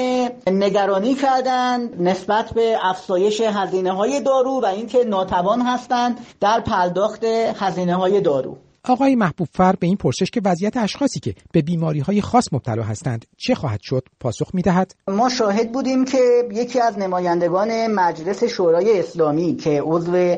نگرانی 0.47 1.15
کردند 1.15 2.03
نسبت 2.03 2.53
به 2.55 2.77
افزایش 2.83 3.41
هزینه 3.41 3.93
های 3.93 4.21
دارو 4.21 4.61
و 4.63 4.67
اینکه 4.67 5.05
ناتوان 5.05 5.61
هستند 5.61 6.27
در 6.41 6.61
پرداخت 6.61 7.25
هزینه 7.55 7.95
های 7.95 8.21
دارو 8.21 8.57
آقای 8.85 9.15
محبوب 9.15 9.49
فر 9.53 9.77
به 9.81 9.87
این 9.87 9.97
پرسش 9.97 10.31
که 10.31 10.41
وضعیت 10.45 10.77
اشخاصی 10.77 11.21
که 11.21 11.35
به 11.53 11.63
بیماری 11.63 12.01
های 12.01 12.21
خاص 12.21 12.53
مبتلا 12.53 12.83
هستند 12.83 13.27
چه 13.37 13.55
خواهد 13.55 13.81
شد 13.83 14.09
پاسخ 14.21 14.55
می 14.55 14.63
دهد؟ 14.63 14.95
ما 15.09 15.29
شاهد 15.29 15.73
بودیم 15.73 16.05
که 16.05 16.19
یکی 16.53 16.81
از 16.81 16.99
نمایندگان 16.99 17.87
مجلس 17.87 18.45
شورای 18.45 18.99
اسلامی 18.99 19.57
که 19.57 19.83
عضو 19.85 20.37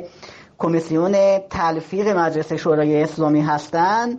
کمیسیون 0.59 1.39
تلفیق 1.39 2.09
مجلس 2.09 2.53
شورای 2.53 3.03
اسلامی 3.03 3.41
هستند 3.41 4.19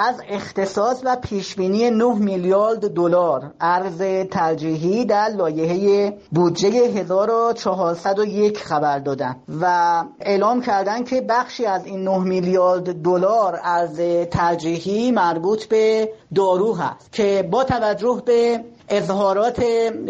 از 0.00 0.22
اختصاص 0.28 1.00
و 1.04 1.16
پیشبینی 1.16 1.90
9 1.90 2.14
میلیارد 2.14 2.94
دلار 2.94 3.54
ارز 3.60 4.02
ترجیحی 4.30 5.04
در 5.04 5.28
لایحه 5.28 6.18
بودجه 6.32 6.68
1401 6.68 8.58
خبر 8.58 8.98
دادن 8.98 9.36
و 9.60 10.04
اعلام 10.20 10.62
کردن 10.62 11.04
که 11.04 11.20
بخشی 11.20 11.66
از 11.66 11.86
این 11.86 12.04
9 12.04 12.18
میلیارد 12.18 13.02
دلار 13.02 13.60
ارز 13.64 14.00
ترجیحی 14.30 15.10
مربوط 15.10 15.64
به 15.64 16.12
دارو 16.34 16.74
هست 16.74 17.12
که 17.12 17.48
با 17.50 17.64
توجه 17.64 18.22
به 18.26 18.64
اظهارات 18.90 19.62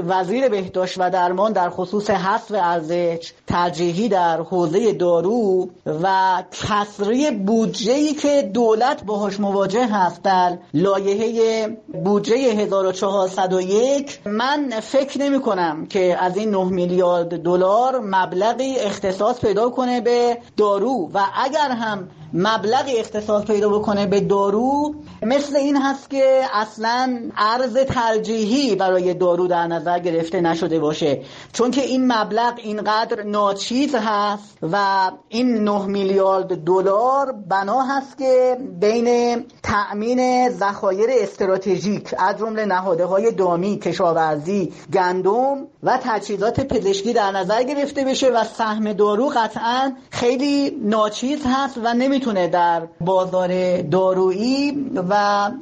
وزیر 0.08 0.48
بهداشت 0.48 0.94
و 0.98 1.10
درمان 1.10 1.52
در 1.52 1.70
خصوص 1.70 2.10
حذف 2.10 2.52
ارزش 2.54 3.32
ترجیحی 3.46 4.08
در 4.08 4.40
حوزه 4.40 4.92
دارو 4.92 5.68
و 5.86 6.42
کسری 6.52 7.30
بودجه 7.30 8.14
که 8.14 8.50
دولت 8.54 9.04
باهاش 9.04 9.40
مواجه 9.40 9.86
هست 9.86 10.22
در 10.22 10.58
لایحه 10.74 11.68
بودجه 12.04 12.36
1401 12.36 14.20
من 14.26 14.70
فکر 14.82 15.20
نمی 15.20 15.40
کنم 15.40 15.86
که 15.86 16.16
از 16.20 16.36
این 16.36 16.50
9 16.50 16.64
میلیارد 16.64 17.42
دلار 17.42 18.00
مبلغی 18.00 18.78
اختصاص 18.78 19.40
پیدا 19.40 19.68
کنه 19.68 20.00
به 20.00 20.38
دارو. 20.56 21.10
و 21.14 21.20
اگر 21.44 21.70
هم 21.70 22.08
مبلغی 22.32 22.98
اختصاص 22.98 23.44
پیدا 23.44 23.68
بکنه 23.68 24.06
به 24.06 24.20
دارو. 24.20 24.94
مثل 25.22 25.56
این 25.56 25.76
هست 25.76 26.10
که 26.10 26.40
اصلا 26.52 27.20
ارز 27.36 27.76
ترجیحی 27.76 28.74
برای 28.76 29.14
دارو 29.14 29.46
در 29.46 29.66
نظر 29.66 29.98
گرفته 29.98 30.40
نشده 30.40 30.78
باشه. 30.78 31.22
چون 31.52 31.70
که 31.70 31.80
این 31.80 32.12
مبلغ 32.12 32.54
اینقدر 32.56 33.22
ناچیز 33.22 33.94
هست 33.94 34.58
و 34.62 35.10
این 35.28 35.64
9 35.64 35.86
میلیارد 35.86 36.64
دلار 36.64 37.32
بنا 37.32 37.82
هست 37.82 38.18
که 38.18 38.56
بین 38.80 39.44
تأمین 39.62 40.50
ذخایر 40.50 41.10
استراتژیک 41.10 42.14
از 42.18 42.38
جمله 42.38 42.64
نهاده 42.64 43.04
های 43.04 43.32
دامی 43.32 43.78
کشاورزی 43.78 44.72
گندم 44.92 45.66
و 45.82 45.98
تجهیزات 46.02 46.60
پزشکی 46.60 47.12
در 47.12 47.32
نظر 47.32 47.62
گرفته 47.62 48.04
بشه 48.04 48.30
و 48.30 48.44
سهم 48.44 48.92
دارو 48.92 49.32
قطعا 49.36 49.92
خیلی 50.10 50.70
ناچیز 50.70 51.40
هست 51.46 51.78
و 51.84 51.94
نمی‌تونه 52.18 52.48
در 52.48 52.88
بازار 53.00 53.82
دارویی 53.82 54.90
و 54.94 55.14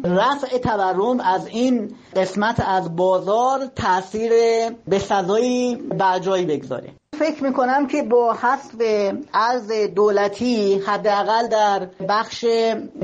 رفع 0.05 0.59
تورم 0.59 1.21
از 1.21 1.47
این 1.47 1.95
قسمت 2.17 2.61
از 2.61 2.97
بازار 2.97 3.67
تاثیر 3.77 4.33
به 4.89 4.99
سزایی 4.99 5.77
برجایی 5.77 6.47
بگذاره. 6.47 6.93
فکر 7.19 7.45
می‌کنم 7.45 7.87
که 7.87 8.03
با 8.03 8.33
حذف 8.33 8.75
ارز 9.35 9.73
دولتی 9.95 10.79
حداقل 10.87 11.49
در 11.49 11.89
بخش 12.09 12.45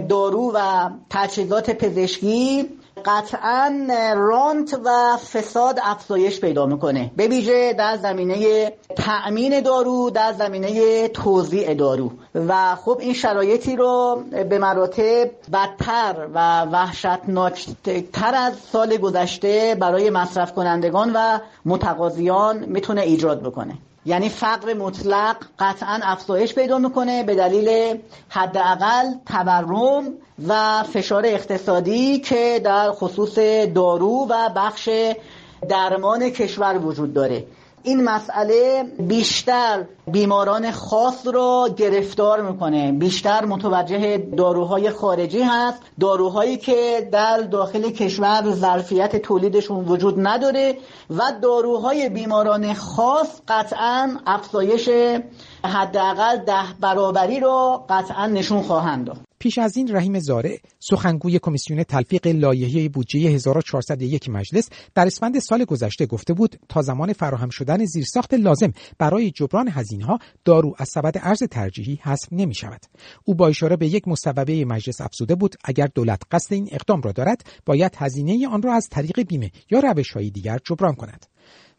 دارو 0.09 0.53
و 0.55 0.91
تجهیزات 1.11 1.71
پزشکی 1.71 2.69
قطعا 3.05 3.89
رانت 4.17 4.75
و 4.85 5.17
فساد 5.17 5.79
افزایش 5.83 6.41
پیدا 6.41 6.67
می‌کنه. 6.67 7.11
به 7.17 7.29
ویژه 7.29 7.73
در 7.73 7.97
زمینه 7.97 8.73
تأمین 8.97 9.61
دارو 9.61 10.11
در 10.11 10.33
زمینه 10.33 11.09
توزیع 11.09 11.75
دارو. 11.75 12.11
و 12.35 12.75
خب 12.75 12.99
این 13.01 13.15
شرایطی 13.15 13.77
رو 13.77 14.23
به 14.51 14.59
مراتب 14.59 15.31
بدتر 15.53 16.29
و 16.35 16.63
وحشتناکتر 16.65 18.35
از 18.35 18.55
سال 18.73 18.97
گذشته 18.97 19.77
برای 19.81 20.11
مصرف 20.11 20.53
کنندگان 20.53 21.13
و 21.15 21.39
متقاضیان 21.65 22.59
می‌تونه 22.59 23.01
ایجاد 23.01 23.43
بکنه. 23.43 23.75
یعنی 24.07 24.29
فقر 24.29 24.75
مطلق 24.75 25.37
قطعا 25.59 26.01
افزایش 26.03 26.55
پیدا 26.55 26.79
می‌کنه 26.79 27.23
به 27.23 27.35
دلیل 27.35 27.99
حداقل 28.29 29.05
تورم 29.27 30.05
و 30.49 30.83
فشار 30.83 31.27
اقتصادی 31.27 32.19
که 32.19 32.61
در 32.65 32.93
خصوص 32.93 33.39
دارو 33.75 34.27
و 34.31 34.49
بخش 34.57 34.89
درمان 35.69 36.31
کشور 36.31 36.79
وجود 36.79 37.15
داره. 37.15 37.47
این 37.85 38.05
مسئله 38.05 38.85
بیشتر 38.99 39.85
بیماران 40.07 40.71
خاص 40.71 41.27
را 41.27 41.69
گرفتار 41.77 42.41
می‌کنه. 42.41 42.93
بیشتر 42.93 43.45
متوجه 43.45 44.19
داروهای 44.19 44.91
خارجی 44.91 45.43
هست 45.43 45.83
داروهایی 46.01 46.57
که 46.57 47.09
در 47.13 47.39
داخل 47.39 47.91
کشور 47.91 48.51
ظرفیت 48.51 49.17
تولیدشون 49.17 49.85
وجود 49.85 50.27
نداره 50.27 50.79
و 51.11 51.23
داروهای 51.43 52.09
بیماران 52.09 52.75
خاص 52.75 53.41
قطعا 53.49 54.19
افزایش 54.27 54.89
حداقل 55.65 56.37
ده 56.37 56.65
برابری 56.81 57.41
را 57.41 57.85
قطعا 57.89 58.27
نشون 58.27 58.63
خواهند 58.63 59.07
داد. 59.07 59.32
پیش 59.43 59.59
از 59.59 59.77
این 59.77 59.97
رحیم 59.97 60.19
زارع 60.19 60.57
سخنگوی 60.81 61.39
کمیسیون 61.39 61.83
تلفیق 61.83 62.27
لایحه 62.27 62.89
بودجه 62.89 63.21
1401 63.21 64.29
مجلس 64.29 64.69
در 64.95 65.07
اسفند 65.07 65.39
سال 65.39 65.65
گذشته 65.65 66.07
گفته 66.07 66.35
بود 66.35 66.57
تا 66.69 66.83
زمان 66.83 67.13
فراهم 67.13 67.49
شدن 67.51 67.85
زیرساخت 67.85 68.35
لازم 68.35 68.73
برای 68.99 69.31
جبران 69.31 69.69
هزینه 69.69 70.05
ها 70.05 70.19
دارو 70.45 70.75
از 70.79 70.89
سبد 70.89 71.19
ارز 71.23 71.43
ترجیحی 71.43 71.99
حذف 72.03 72.29
نمی 72.33 72.55
شود 72.55 72.81
او 73.25 73.35
با 73.35 73.49
اشاره 73.49 73.77
به 73.77 73.87
یک 73.87 74.09
مصوبه 74.09 74.65
مجلس 74.65 75.01
افزوده 75.01 75.35
بود 75.35 75.55
اگر 75.65 75.89
دولت 75.95 76.23
قصد 76.31 76.53
این 76.53 76.69
اقدام 76.73 77.03
را 77.03 77.13
دارد 77.13 77.43
باید 77.67 77.97
هزینه 77.97 78.49
آن 78.49 78.63
را 78.63 78.73
از 78.73 78.89
طریق 78.91 79.21
بیمه 79.21 79.51
یا 79.71 79.79
روش‌های 79.79 80.31
دیگر 80.31 80.59
جبران 80.65 80.95
کند. 80.95 81.27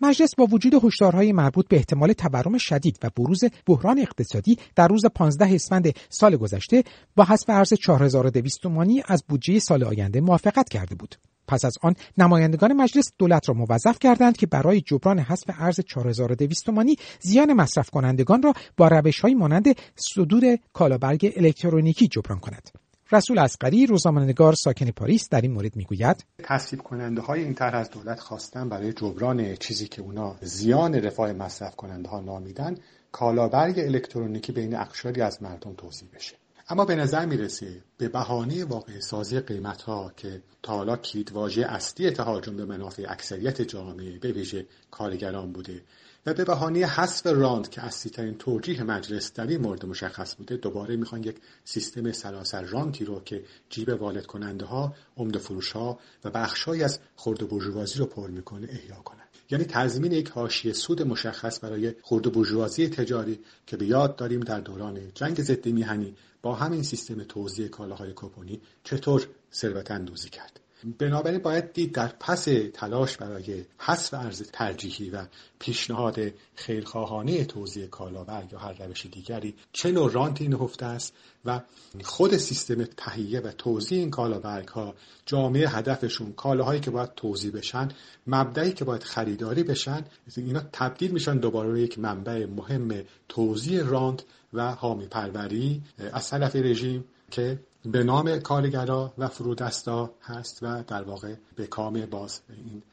مجلس 0.04 0.36
با 0.36 0.46
وجود 0.46 0.86
هشدارهای 0.86 1.32
مربوط 1.32 1.68
به 1.68 1.76
احتمال 1.76 2.14
تورم 2.14 2.58
شدید 2.58 3.00
و 3.04 3.10
بروز 3.16 3.44
بحران 3.66 4.00
اقتصادی 4.00 4.58
در 4.76 4.88
روز 4.88 5.06
15 5.06 5.56
اسفند 5.56 5.96
سال 6.10 6.36
گذشته 6.36 6.84
با 7.16 7.24
حذف 7.24 7.50
ارز 7.50 7.74
4200 7.74 8.62
تومانی 8.62 9.04
از 9.08 9.24
بودجه 9.28 9.60
سال 9.60 9.84
آینده 9.84 10.22
موافقت 10.22 10.70
کرده 10.70 10.96
بود. 10.96 11.16
پس 11.48 11.66
از 11.66 11.74
آن 11.82 11.96
نمایندگان 12.18 12.74
مجلس 12.74 13.12
دولت 13.18 13.50
را 13.50 13.56
موظف 13.56 14.00
کردند 14.00 14.38
که 14.38 14.48
برای 14.48 14.82
جبران 14.82 15.20
حذف 15.20 15.50
ارز 15.60 15.80
4200 15.80 16.66
تومانی 16.66 16.96
زیان 17.20 17.54
مصرف 17.54 17.90
کنندگان 17.90 18.42
را 18.42 18.54
با 18.78 18.88
روش‌های 18.88 19.34
مانند 19.34 19.66
صدور 19.96 20.58
کالابرگ 20.74 21.34
الکترونیکی 21.38 22.08
جبران 22.08 22.40
کند. 22.40 22.83
رسول 23.14 23.40
اسقری 23.40 23.86
روزنامه‌نگار 23.86 24.54
ساکن 24.54 24.92
پاریس 24.92 25.30
در 25.30 25.42
این 25.42 25.52
مورد 25.52 25.76
می‌گوید 25.76 26.26
تصویب 26.44 26.84
کننده 26.84 27.22
های 27.22 27.44
این 27.44 27.54
طرح 27.54 27.76
از 27.76 27.90
دولت 27.90 28.20
خواستن 28.20 28.70
برای 28.70 28.94
جبران 28.94 29.56
چیزی 29.56 29.88
که 29.88 30.02
اونا 30.02 30.36
زیان 30.42 30.96
رفاه 30.96 31.34
مصرف 31.34 31.76
کننده 31.76 32.10
ها 32.10 32.20
نامیدن 32.20 32.78
کالابرگ 33.12 33.80
الکترونیکی 33.80 34.52
بین 34.52 34.76
اقشاری 34.76 35.22
از 35.22 35.44
مردم 35.44 35.74
توضیح 35.74 36.10
بشه. 36.16 36.36
اما 36.70 36.86
به 36.86 36.96
نظر 36.96 37.26
می‌رسه 37.26 37.84
به 37.98 38.10
بهانه 38.10 38.66
واقع 38.66 39.00
سازی 39.00 39.40
قیمت 39.40 39.82
ها 39.82 40.12
که 40.18 40.42
تا 40.64 40.74
حالا 40.74 40.96
کلیدواژه 40.96 41.66
اصلی 41.66 42.12
تهاجم 42.12 42.58
به 42.58 42.66
منافع 42.66 43.06
اکثریت 43.10 43.62
جامعه 43.62 44.20
به 44.20 44.32
ویژه 44.32 44.66
کارگران 44.92 45.52
بوده 45.52 45.82
و 46.26 46.34
به 46.34 46.46
بهانه 46.46 46.86
حذف 46.86 47.28
راند 47.28 47.70
که 47.70 47.82
ترین 47.90 48.38
توجیه 48.38 48.84
مجلس 48.84 49.34
در 49.34 49.48
این 49.48 49.62
مورد 49.62 49.86
مشخص 49.86 50.36
بوده 50.36 50.58
دوباره 50.58 50.96
می‌خوان 50.96 51.24
یک 51.24 51.36
سیستم 51.64 52.12
سراسر 52.12 52.62
رانتی 52.62 53.06
رو 53.06 53.20
که 53.20 53.44
جیب 53.70 53.90
والد 53.90 54.26
کننده 54.26 54.66
ها 54.66 54.96
عمده 55.18 55.40
فروش 55.40 55.72
ها 55.72 56.00
و 56.24 56.30
بخشهایی 56.30 56.84
از 56.84 57.00
خرد 57.16 57.54
و 57.54 57.60
رو 57.60 58.06
پر 58.06 58.30
می‌کنه 58.30 58.68
احیا 58.72 58.96
کنند 58.96 59.28
یعنی 59.52 59.66
تضمین 59.66 60.12
یک 60.12 60.30
حاشیه 60.30 60.74
سود 60.74 61.02
مشخص 61.02 61.64
برای 61.64 61.96
خرد 62.02 62.38
و 62.38 62.68
تجاری 62.68 63.40
که 63.68 63.78
به 63.78 63.86
یاد 63.86 64.16
داریم 64.16 64.40
در 64.40 64.60
دوران 64.60 65.00
جنگ 65.16 65.42
ضد 65.42 65.66
میهنی 65.66 66.16
با 66.42 66.56
همین 66.56 66.84
سیستم 66.84 67.24
توزیع 67.24 67.68
کالاهای 67.68 68.14
کوپونی 68.14 68.62
چطور 68.84 69.28
ثروت 69.54 69.92
اندوزی 69.92 70.30
کرد. 70.30 70.63
بنابراین 71.00 71.40
باید 71.40 71.74
دید 71.74 71.92
در 71.92 72.08
پس 72.20 72.48
تلاش 72.74 73.18
برای 73.18 73.66
حذف 73.78 74.14
ارز 74.14 74.44
ترجیحی 74.54 75.10
و 75.10 75.26
پیشنهاد 75.60 76.20
خیرخواهانه 76.56 77.46
توزیع 77.46 77.88
کالابرگ 77.88 78.54
یا 78.54 78.60
هر 78.60 78.86
روش 78.86 79.06
دیگری 79.06 79.56
چه 79.72 79.92
نوع 79.92 80.12
رانتی 80.12 80.48
نهفته 80.48 80.86
است 80.86 81.14
و 81.46 81.62
خود 82.04 82.38
سیستم 82.38 82.84
تهیه 82.84 83.40
و 83.40 83.52
توزیع 83.52 84.00
این 84.00 84.10
کالابرگ 84.10 84.68
ها 84.68 84.96
جامعه 85.26 85.70
هدفشون 85.70 86.34
کالاهایی 86.34 86.80
که 86.80 86.92
باید 86.92 87.16
توزیع 87.16 87.52
بشن 87.52 87.88
مبدعی 88.28 88.72
که 88.72 88.86
باید 88.86 89.04
خریداری 89.04 89.64
بشن 89.64 90.06
اینا 90.38 90.62
تبدیل 90.72 91.12
میشن 91.12 91.38
دوباره 91.38 91.72
به 91.72 91.82
یک 91.82 92.00
منبع 92.00 92.46
مهم 92.46 93.04
توزیع 93.30 93.84
رانت 93.84 94.24
و 94.54 94.72
حامی 94.72 95.06
پروری 95.06 95.82
از 96.14 96.30
طرف 96.30 96.56
رژیم 96.56 97.06
که 97.32 97.60
به 97.86 98.04
نام 98.04 98.40
کارگرا 98.40 99.14
و 99.18 99.28
فرودستا 99.28 100.14
هست 100.22 100.60
و 100.62 100.84
در 100.88 101.04
واقع 101.04 101.36
به 101.56 101.68
کام 101.68 102.06
باز 102.06 102.42
این 102.50 102.84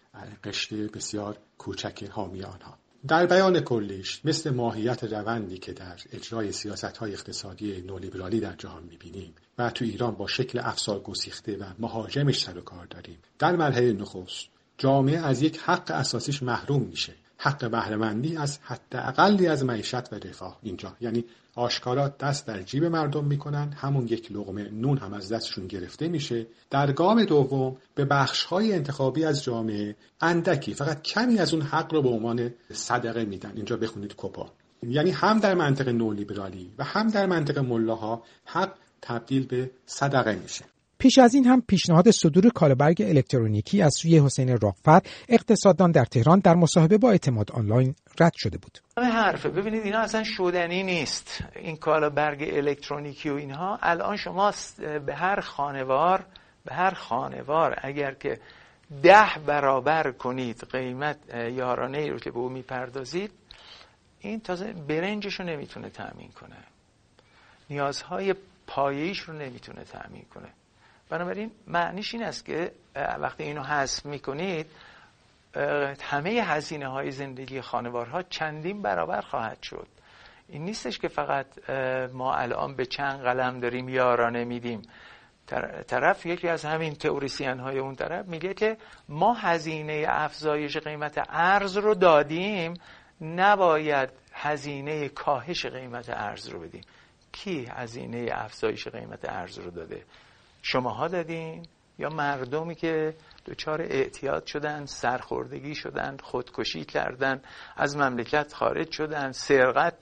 قشته 0.45 0.77
بسیار 0.77 1.39
کوچک 1.59 2.05
حامی 2.11 2.43
آنها. 2.43 2.79
در 3.09 3.27
بیان 3.27 3.61
کلیش 3.61 4.21
مثل 4.25 4.51
ماهیت 4.51 5.05
روندی 5.05 5.59
که 5.59 5.73
در 5.73 6.01
اجرای 6.13 6.53
سیاست 6.53 6.97
های 6.97 7.13
اقتصادی 7.13 7.83
نولیبرالی 7.83 8.41
در 8.41 8.53
جهان 8.53 8.83
می‌بینیم 8.83 9.35
و 9.59 9.71
تو 9.71 9.85
ایران 9.85 10.15
با 10.15 10.27
شکل 10.27 10.59
افسار 10.59 11.01
گسیخته 11.01 11.57
و 11.57 11.65
مهاجمش 11.79 12.45
سر 12.45 12.59
و 12.59 12.61
کار 12.61 12.87
داریم 12.87 13.19
در 13.39 13.57
مرحله 13.57 13.93
نخست 13.93 14.47
جامعه 14.79 15.19
از 15.19 15.43
یک 15.43 15.59
حق 15.59 15.91
اساسیش 15.91 16.43
محروم 16.43 16.83
میشه. 16.83 17.15
حق 17.43 17.71
بهرهمندی 17.71 18.37
از 18.37 18.59
حداقلی 18.63 19.47
از 19.47 19.65
معیشت 19.65 20.13
و 20.13 20.17
رفاه 20.17 20.59
اینجا. 20.63 20.97
یعنی 21.01 21.25
آشکارا 21.55 22.09
دست 22.09 22.47
در 22.47 22.63
جیب 22.63 22.85
مردم 22.85 23.25
می‌کنن 23.25 23.73
همون 23.73 24.09
یک 24.09 24.33
لغمه 24.33 24.69
نون 24.73 24.99
هم 24.99 25.13
از 25.15 25.33
دستشون 25.33 25.67
گرفته 25.67 26.09
میشه. 26.09 26.47
در 26.71 26.93
گام 26.93 27.25
دوم 27.25 27.77
به 27.95 28.05
بخشهای 28.05 28.73
انتخابی 28.73 29.25
از 29.25 29.45
جامعه 29.45 29.97
اندکی 30.21 30.75
فقط 30.75 31.03
کمی 31.03 31.39
از 31.39 31.55
اون 31.55 31.63
حق 31.63 31.95
رو 31.95 32.03
به 32.03 32.09
عنوان 32.09 32.51
صدقه 32.73 33.25
میدن. 33.25 33.53
اینجا 33.57 33.77
بخونید 33.77 34.15
کپا 34.17 34.53
یعنی 34.83 35.11
هم 35.11 35.39
در 35.39 35.55
منطق 35.55 35.89
نولیبرالی 35.89 36.73
و 36.79 36.85
هم 36.85 37.07
در 37.07 37.27
منطق 37.27 37.59
ملاها 37.59 38.23
حق 38.45 38.73
تبدیل 39.03 39.47
به 39.47 39.71
صدقه 39.87 40.35
میشه. 40.35 40.65
پیش 41.01 41.19
از 41.19 41.35
این 41.35 41.47
هم 41.47 41.61
پیشنهاد 41.61 42.11
صدور 42.11 42.49
کالبرگ 42.49 43.03
الکترونیکی 43.07 43.83
از 43.83 43.95
سوی 43.95 44.19
حسین 44.19 44.59
راقفر 44.59 45.01
اقتصاددان 45.29 45.91
در 45.91 46.05
تهران 46.05 46.39
در 46.39 46.55
مصاحبه 46.55 46.99
با 46.99 47.11
اعتماد 47.11 47.53
آنلاین 47.53 47.95
رد 48.21 48.33
شده 48.37 48.59
بود. 48.59 48.79
حرفه. 48.97 49.49
ببینید 49.49 49.83
اینا 49.85 49.99
اصلا 49.99 50.23
شدنی 50.25 50.83
نیست. 50.83 51.45
این 51.57 51.77
کالابرگ 51.77 52.51
الکترونیکی 52.53 53.31
و 53.31 53.35
اینها 53.35 53.79
الان 53.83 54.17
شما 54.17 54.53
به 55.07 55.15
هر 55.15 55.41
خانوار 55.41 56.25
به 56.65 56.75
هر 56.75 56.95
خانوار 56.95 57.77
اگر 57.83 58.15
که 58.15 58.41
ده 59.03 59.39
برابر 59.47 60.11
کنید 60.11 60.65
قیمت 60.73 61.19
یارانه 61.35 61.99
ای 61.99 62.11
رو 62.11 62.19
که 62.19 62.31
به 62.31 62.39
او 62.39 62.49
می‌پردازید 62.49 63.31
این 64.21 64.41
تازه 64.41 64.73
برنجش 64.73 65.41
رو 65.41 65.47
نمی‌تونه 65.47 65.91
تأمین 65.91 66.29
کنه. 66.29 66.57
نیازهای 67.71 68.35
پایهیش 68.67 69.19
رو 69.19 69.35
نمی‌تونه 69.35 69.85
تأمین 69.85 70.25
کنه. 70.35 70.49
بنابراین 71.11 71.51
معنیش 71.67 72.15
این 72.15 72.23
است 72.23 72.45
که 72.45 72.73
وقتی 72.95 73.43
اینو 73.43 73.63
حذف 73.63 74.07
می‌کنید 74.07 74.67
همه 76.03 76.31
هزینه 76.31 76.89
های 76.89 77.11
زندگی 77.11 77.61
خانوارها 77.61 78.23
چندین 78.23 78.83
برابر 78.83 79.21
خواهد 79.21 79.63
شد. 79.63 79.87
این 80.49 80.65
نیستش 80.65 80.99
که 80.99 81.09
فقط 81.09 81.71
ما 82.13 82.35
الان 82.35 82.75
به 82.75 82.87
چند 82.87 83.23
قلم 83.23 83.61
داریم 83.61 83.89
یارانه 83.89 84.45
میدیم. 84.45 84.83
طرف 85.87 86.27
یکی 86.27 86.49
از 86.49 86.65
همین 86.65 86.95
تئوریسین 86.95 87.59
های 87.59 87.79
اون 87.79 87.95
طرف 87.95 88.27
میگه 88.27 88.55
که 88.55 88.77
ما 89.09 89.35
هزینه 89.35 90.05
افزایش 90.09 90.77
قیمت 90.77 91.25
ارز 91.29 91.77
رو 91.77 91.95
دادیم 91.95 92.75
نباید 93.21 94.09
هزینه 94.33 95.09
کاهش 95.09 95.67
قیمت 95.67 96.11
ارز 96.11 96.49
رو 96.49 96.61
بدیم. 96.61 96.83
کی 97.33 97.69
هزینه 97.71 98.29
افزایش 98.33 98.89
قیمت 98.89 99.29
ارز 99.29 99.59
رو 99.59 99.71
داده؟ 99.71 100.05
شماها 100.63 101.09
دادین؟ 101.09 101.67
یا 101.99 102.09
مردمی 102.09 102.75
که 102.75 103.15
دچار 103.47 103.83
اعتیاد 103.83 104.47
شدن 104.47 104.85
سرخوردگی 104.85 105.75
شدن 105.75 106.17
خودکشی 106.23 106.85
کردن 106.85 107.43
از 107.77 107.97
مملکت 107.97 108.53
خارج 108.53 108.91
شدن 108.91 109.33
سرقت 109.33 109.95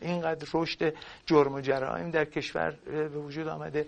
اینقدر 0.00 0.46
رشد 0.54 0.94
جرم 1.26 1.54
و 1.54 1.60
جرائم 1.60 2.10
در 2.10 2.24
کشور 2.24 2.70
به 2.86 3.08
وجود 3.08 3.48
آمده. 3.48 3.86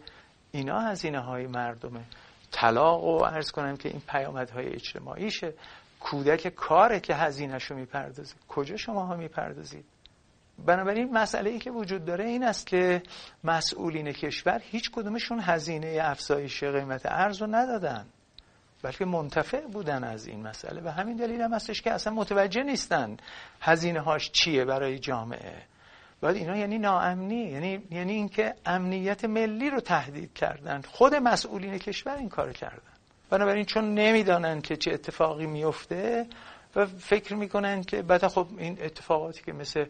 اینا 0.52 0.80
هزینه 0.80 1.20
های 1.20 1.46
مردمه. 1.46 2.04
طلاق 2.50 3.04
و 3.04 3.24
عرض 3.24 3.50
کنم 3.50 3.76
که 3.76 3.88
این 3.88 4.02
پیامدهای 4.08 4.66
اجتماعیشه. 4.66 5.54
کودک 6.00 6.48
کاره 6.48 7.00
که 7.00 7.14
هزینهش 7.14 7.64
رو 7.64 7.76
می‌پردازید 7.76 8.36
کجا 8.48 8.76
شما 8.76 9.06
ها 9.06 9.16
می‌پردازید؟ 9.16 9.84
بنابراین 10.66 11.12
مسئله 11.12 11.50
ای 11.50 11.58
که 11.58 11.70
وجود 11.70 12.04
داره 12.04 12.24
این 12.24 12.44
است 12.44 12.66
که 12.66 13.02
مسئولین 13.44 14.12
کشور 14.12 14.62
هیچ 14.64 14.90
کدومشون 14.90 15.40
هزینه 15.40 15.98
افزایش 16.02 16.64
قیمت 16.64 17.02
ارز 17.04 17.42
رو 17.42 17.46
ندادن 17.46 18.06
بلکه 18.82 19.04
منتفع 19.04 19.66
بودن 19.66 20.04
از 20.04 20.26
این 20.26 20.42
مسئله 20.46 20.80
و 20.84 20.88
همین 20.88 21.16
دلیل 21.16 21.40
هم 21.40 21.54
هستش 21.54 21.82
که 21.82 21.92
اصلا 21.92 22.12
متوجه 22.12 22.62
نیستن 22.62 23.16
هزینه 23.60 24.00
هاش 24.00 24.30
چیه 24.30 24.64
برای 24.64 24.98
جامعه. 24.98 25.62
باید 26.20 26.36
اینا 26.36 26.56
یعنی 26.56 26.78
ناامنی 26.78 27.44
یعنی 27.44 27.82
یعنی 27.90 28.12
اینکه 28.12 28.54
امنیت 28.66 29.24
ملی 29.24 29.70
رو 29.70 29.80
تهدید 29.80 30.32
کردن. 30.32 30.82
خود 30.82 31.14
مسئولین 31.14 31.78
کشور 31.78 32.16
این 32.16 32.28
کار 32.28 32.52
کردن. 32.52 32.92
بنابراین 33.30 33.64
چون 33.64 33.94
نمی‌دانن 33.94 34.60
که 34.60 34.76
چه 34.76 34.92
اتفاقی 34.92 35.46
میفته 35.46 36.26
و 36.76 36.86
فکر 36.86 37.34
می‌کنن 37.34 37.82
که 37.82 38.02
بعد 38.02 38.26
خب 38.26 38.46
این 38.58 38.78
اتفاقاتی 38.82 39.42
که 39.42 39.52
مثل 39.52 39.84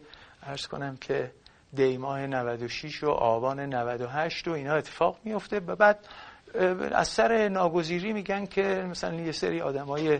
ارز 0.45 0.67
کنم 0.67 0.97
که 0.97 1.31
دیماه 1.73 2.27
96 2.27 3.03
و 3.03 3.09
آبان 3.09 3.59
98 3.59 4.47
و 4.47 4.51
اینا 4.51 4.73
اتفاق 4.73 5.19
میفته 5.23 5.59
و 5.59 5.75
بعد 5.75 5.99
از 6.91 7.07
سر 7.07 7.47
ناگزیری 7.47 8.13
میگن 8.13 8.45
که 8.45 8.61
مثلا 8.89 9.15
یه 9.15 9.31
سری 9.31 9.61
آدمای 9.61 10.19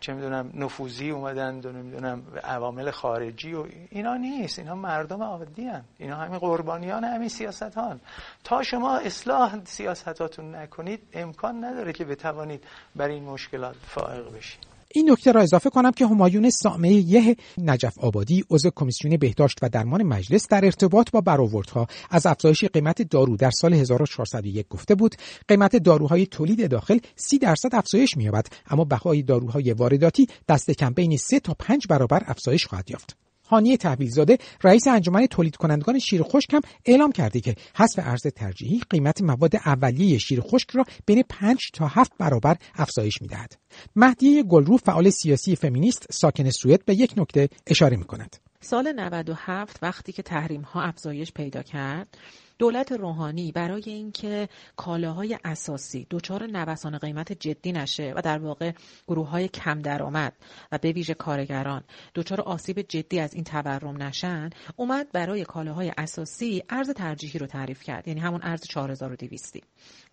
چه 0.00 0.12
می‌دونم 0.12 0.50
نفوذی 0.54 1.10
اومدن 1.10 1.60
و 1.64 1.72
نمی‌دونم 1.72 2.22
عوامل 2.44 2.90
خارجی 2.90 3.54
و 3.54 3.66
اینا 3.90 4.16
نیست. 4.16 4.58
اینا 4.58 4.74
مردم 4.74 5.22
عادی 5.22 5.64
هن. 5.64 5.84
اینا 5.98 6.16
همین 6.16 6.38
قربانیان 6.38 7.04
همین 7.04 7.28
سیاست 7.28 7.74
هان 7.74 8.00
تا 8.44 8.62
شما 8.62 8.96
اصلاح 8.98 9.64
سیاستاتون 9.64 10.54
نکنید 10.54 11.00
امکان 11.12 11.64
نداره 11.64 11.92
که 11.92 12.04
بتوانید 12.04 12.64
بر 12.96 13.08
این 13.08 13.24
مشکلات 13.24 13.76
فائق 13.76 14.36
بشید. 14.36 14.73
این 14.96 15.10
نکته 15.10 15.32
را 15.32 15.40
اضافه 15.40 15.70
کنم 15.70 15.90
که 15.90 16.06
همایون 16.06 16.50
سامه 16.50 16.92
یه 16.92 17.36
نجف 17.58 17.98
آبادی 17.98 18.44
عضو 18.50 18.70
کمیسیون 18.76 19.16
بهداشت 19.16 19.58
و 19.62 19.68
درمان 19.68 20.02
مجلس 20.02 20.48
در 20.48 20.64
ارتباط 20.64 21.10
با 21.10 21.20
برآوردها 21.20 21.86
از 22.10 22.26
افزایش 22.26 22.64
قیمت 22.64 23.02
دارو 23.02 23.36
در 23.36 23.50
سال 23.50 23.74
1401 23.74 24.68
گفته 24.68 24.94
بود 24.94 25.14
قیمت 25.48 25.76
داروهای 25.76 26.26
تولید 26.26 26.70
داخل 26.70 26.98
30 27.16 27.38
درصد 27.38 27.74
افزایش 27.74 28.16
می‌یابد 28.16 28.46
اما 28.66 28.84
بهای 28.84 29.22
داروهای 29.22 29.72
وارداتی 29.72 30.26
دست 30.48 30.70
کم 30.70 30.92
بین 30.92 31.16
3 31.16 31.40
تا 31.40 31.54
5 31.58 31.86
برابر 31.86 32.22
افزایش 32.26 32.66
خواهد 32.66 32.90
یافت. 32.90 33.23
هانی 33.46 33.76
تحویلزاده 33.76 34.38
رئیس 34.64 34.86
انجمن 34.86 35.26
تولید 35.26 35.56
کنندگان 35.56 35.98
شیر 35.98 36.22
خشک 36.22 36.54
هم 36.54 36.60
اعلام 36.84 37.12
کرده 37.12 37.40
که 37.40 37.54
حذف 37.76 37.98
ارز 37.98 38.26
ترجیحی 38.26 38.80
قیمت 38.90 39.22
مواد 39.22 39.56
اولیه 39.56 40.18
شیر 40.18 40.40
خشک 40.40 40.70
را 40.70 40.84
بین 41.06 41.22
5 41.28 41.70
تا 41.72 41.86
7 41.86 42.12
برابر 42.18 42.56
افزایش 42.74 43.22
می‌دهد. 43.22 43.56
مهدیه 43.96 44.42
گلرو 44.42 44.76
فعال 44.76 45.10
سیاسی 45.10 45.56
فمینیست 45.56 46.06
ساکن 46.12 46.50
سوئد 46.50 46.84
به 46.84 46.94
یک 46.94 47.14
نکته 47.16 47.48
اشاره 47.66 47.96
می 47.96 48.04
کند. 48.04 48.36
سال 48.60 48.92
97 48.92 49.78
وقتی 49.82 50.12
که 50.12 50.22
تحریم 50.22 50.62
ها 50.62 50.82
افزایش 50.82 51.32
پیدا 51.32 51.62
کرد 51.62 52.18
دولت 52.58 52.92
روحانی 52.92 53.52
برای 53.52 53.82
اینکه 53.86 54.48
کالاهای 54.76 55.38
اساسی 55.44 56.06
دچار 56.10 56.46
نوسان 56.46 56.98
قیمت 56.98 57.32
جدی 57.32 57.72
نشه 57.72 58.12
و 58.16 58.22
در 58.22 58.38
واقع 58.38 58.72
گروه 59.08 59.28
های 59.28 59.48
کم 59.48 59.82
درآمد 59.82 60.32
و 60.72 60.78
به 60.78 60.92
ویژه 60.92 61.14
کارگران 61.14 61.82
دچار 62.14 62.40
آسیب 62.40 62.80
جدی 62.80 63.20
از 63.20 63.34
این 63.34 63.44
تورم 63.44 64.02
نشن 64.02 64.50
اومد 64.76 65.12
برای 65.12 65.44
کالاهای 65.44 65.92
اساسی 65.98 66.62
ارز 66.68 66.90
ترجیحی 66.90 67.38
رو 67.38 67.46
تعریف 67.46 67.82
کرد 67.82 68.08
یعنی 68.08 68.20
همون 68.20 68.40
ارز 68.42 68.62
4200 68.68 69.56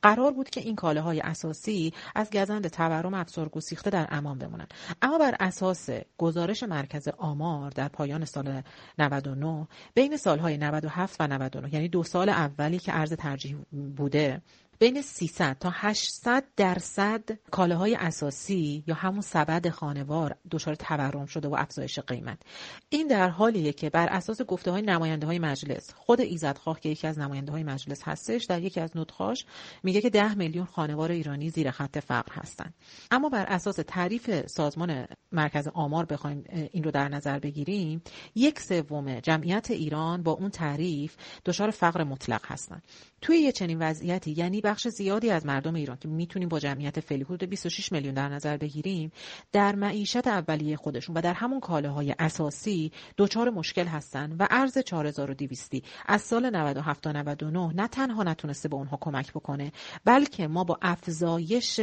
قرار 0.01 0.31
بود 0.31 0.49
که 0.49 0.61
این 0.61 0.75
کالاهای 0.75 1.19
اساسی 1.19 1.93
از 2.15 2.29
گزند 2.29 2.67
تورم 2.67 3.13
افزار 3.13 3.49
گسیخته 3.49 3.89
در 3.89 4.07
امان 4.11 4.37
بمونن 4.37 4.67
اما 5.01 5.17
بر 5.17 5.35
اساس 5.39 5.89
گزارش 6.17 6.63
مرکز 6.63 7.07
آمار 7.17 7.71
در 7.71 7.87
پایان 7.87 8.25
سال 8.25 8.61
99 8.97 9.67
بین 9.93 10.17
سالهای 10.17 10.57
97 10.57 11.15
و 11.19 11.27
99 11.27 11.73
یعنی 11.73 11.87
دو 11.89 12.03
سال 12.03 12.29
اولی 12.29 12.79
که 12.79 12.99
ارز 12.99 13.13
ترجیح 13.13 13.57
بوده 13.97 14.41
بین 14.81 15.01
300 15.01 15.57
تا 15.59 15.69
800 15.73 16.43
درصد 16.57 17.23
کالاهای 17.51 17.95
اساسی 17.95 18.83
یا 18.87 18.95
همون 18.95 19.21
سبد 19.21 19.69
خانوار 19.69 20.35
دچار 20.51 20.75
تورم 20.75 21.25
شده 21.25 21.47
و 21.47 21.55
افزایش 21.59 21.99
قیمت. 21.99 22.41
این 22.89 23.07
در 23.07 23.29
حالیه 23.29 23.73
که 23.73 23.89
بر 23.89 24.07
اساس 24.07 24.41
گفته 24.41 24.71
های 24.71 25.39
مجلس 25.39 25.93
خود 25.95 26.21
ایزدخواه 26.21 26.79
که 26.79 26.89
یکی 26.89 27.07
از 27.07 27.19
نماینده 27.19 27.63
مجلس 27.63 28.01
هستش 28.03 28.45
در 28.45 28.61
یکی 28.61 28.79
از 28.79 28.97
نطخاش 28.97 29.45
میگه 29.83 30.01
که 30.01 30.09
10 30.09 30.35
میلیون 30.35 30.65
خانوار 30.65 31.11
ایرانی 31.11 31.49
زیر 31.49 31.71
خط 31.71 31.97
فقر 31.99 32.33
هستند. 32.33 32.73
اما 33.11 33.29
بر 33.29 33.45
اساس 33.45 33.79
تعریف 33.87 34.47
سازمان 34.47 35.05
مرکز 35.31 35.67
آمار 35.67 36.05
بخوایم 36.05 36.43
این 36.71 36.83
رو 36.83 36.91
در 36.91 37.09
نظر 37.09 37.39
بگیریم 37.39 38.01
یک 38.35 38.59
سوم 38.59 39.19
جمعیت 39.19 39.71
ایران 39.71 40.23
با 40.23 40.31
اون 40.31 40.49
تعریف 40.49 41.15
دچار 41.45 41.71
فقر 41.71 42.03
مطلق 42.03 42.45
هستند. 42.45 42.83
توی 43.21 43.37
یه 43.37 43.51
چنین 43.51 43.79
وضعیتی 43.79 44.31
یعنی 44.31 44.61
بخش 44.61 44.87
زیادی 44.87 45.29
از 45.29 45.45
مردم 45.45 45.75
ایران 45.75 45.97
که 45.97 46.07
می‌تونیم 46.07 46.49
با 46.49 46.59
جمعیت 46.59 46.99
فعلی 46.99 47.23
حدود 47.23 47.43
26 47.43 47.91
میلیون 47.91 48.13
در 48.13 48.29
نظر 48.29 48.57
بگیریم 48.57 49.11
در 49.51 49.75
معیشت 49.75 50.27
اولیه 50.27 50.77
خودشون 50.77 51.17
و 51.17 51.21
در 51.21 51.33
همون 51.33 51.59
کالاهای 51.59 52.15
اساسی 52.19 52.91
دچار 53.17 53.49
مشکل 53.49 53.85
هستن 53.85 54.35
و 54.39 54.47
ارز 54.49 54.77
4200 54.77 55.71
از 56.05 56.21
سال 56.21 56.49
97 56.49 57.03
تا 57.03 57.11
99 57.11 57.73
نه 57.75 57.87
تنها 57.87 58.23
نتونسته 58.23 58.69
به 58.69 58.75
اونها 58.75 58.97
کمک 59.01 59.31
بکنه 59.31 59.71
بلکه 60.05 60.47
ما 60.47 60.63
با 60.63 60.79
افزایش 60.81 61.81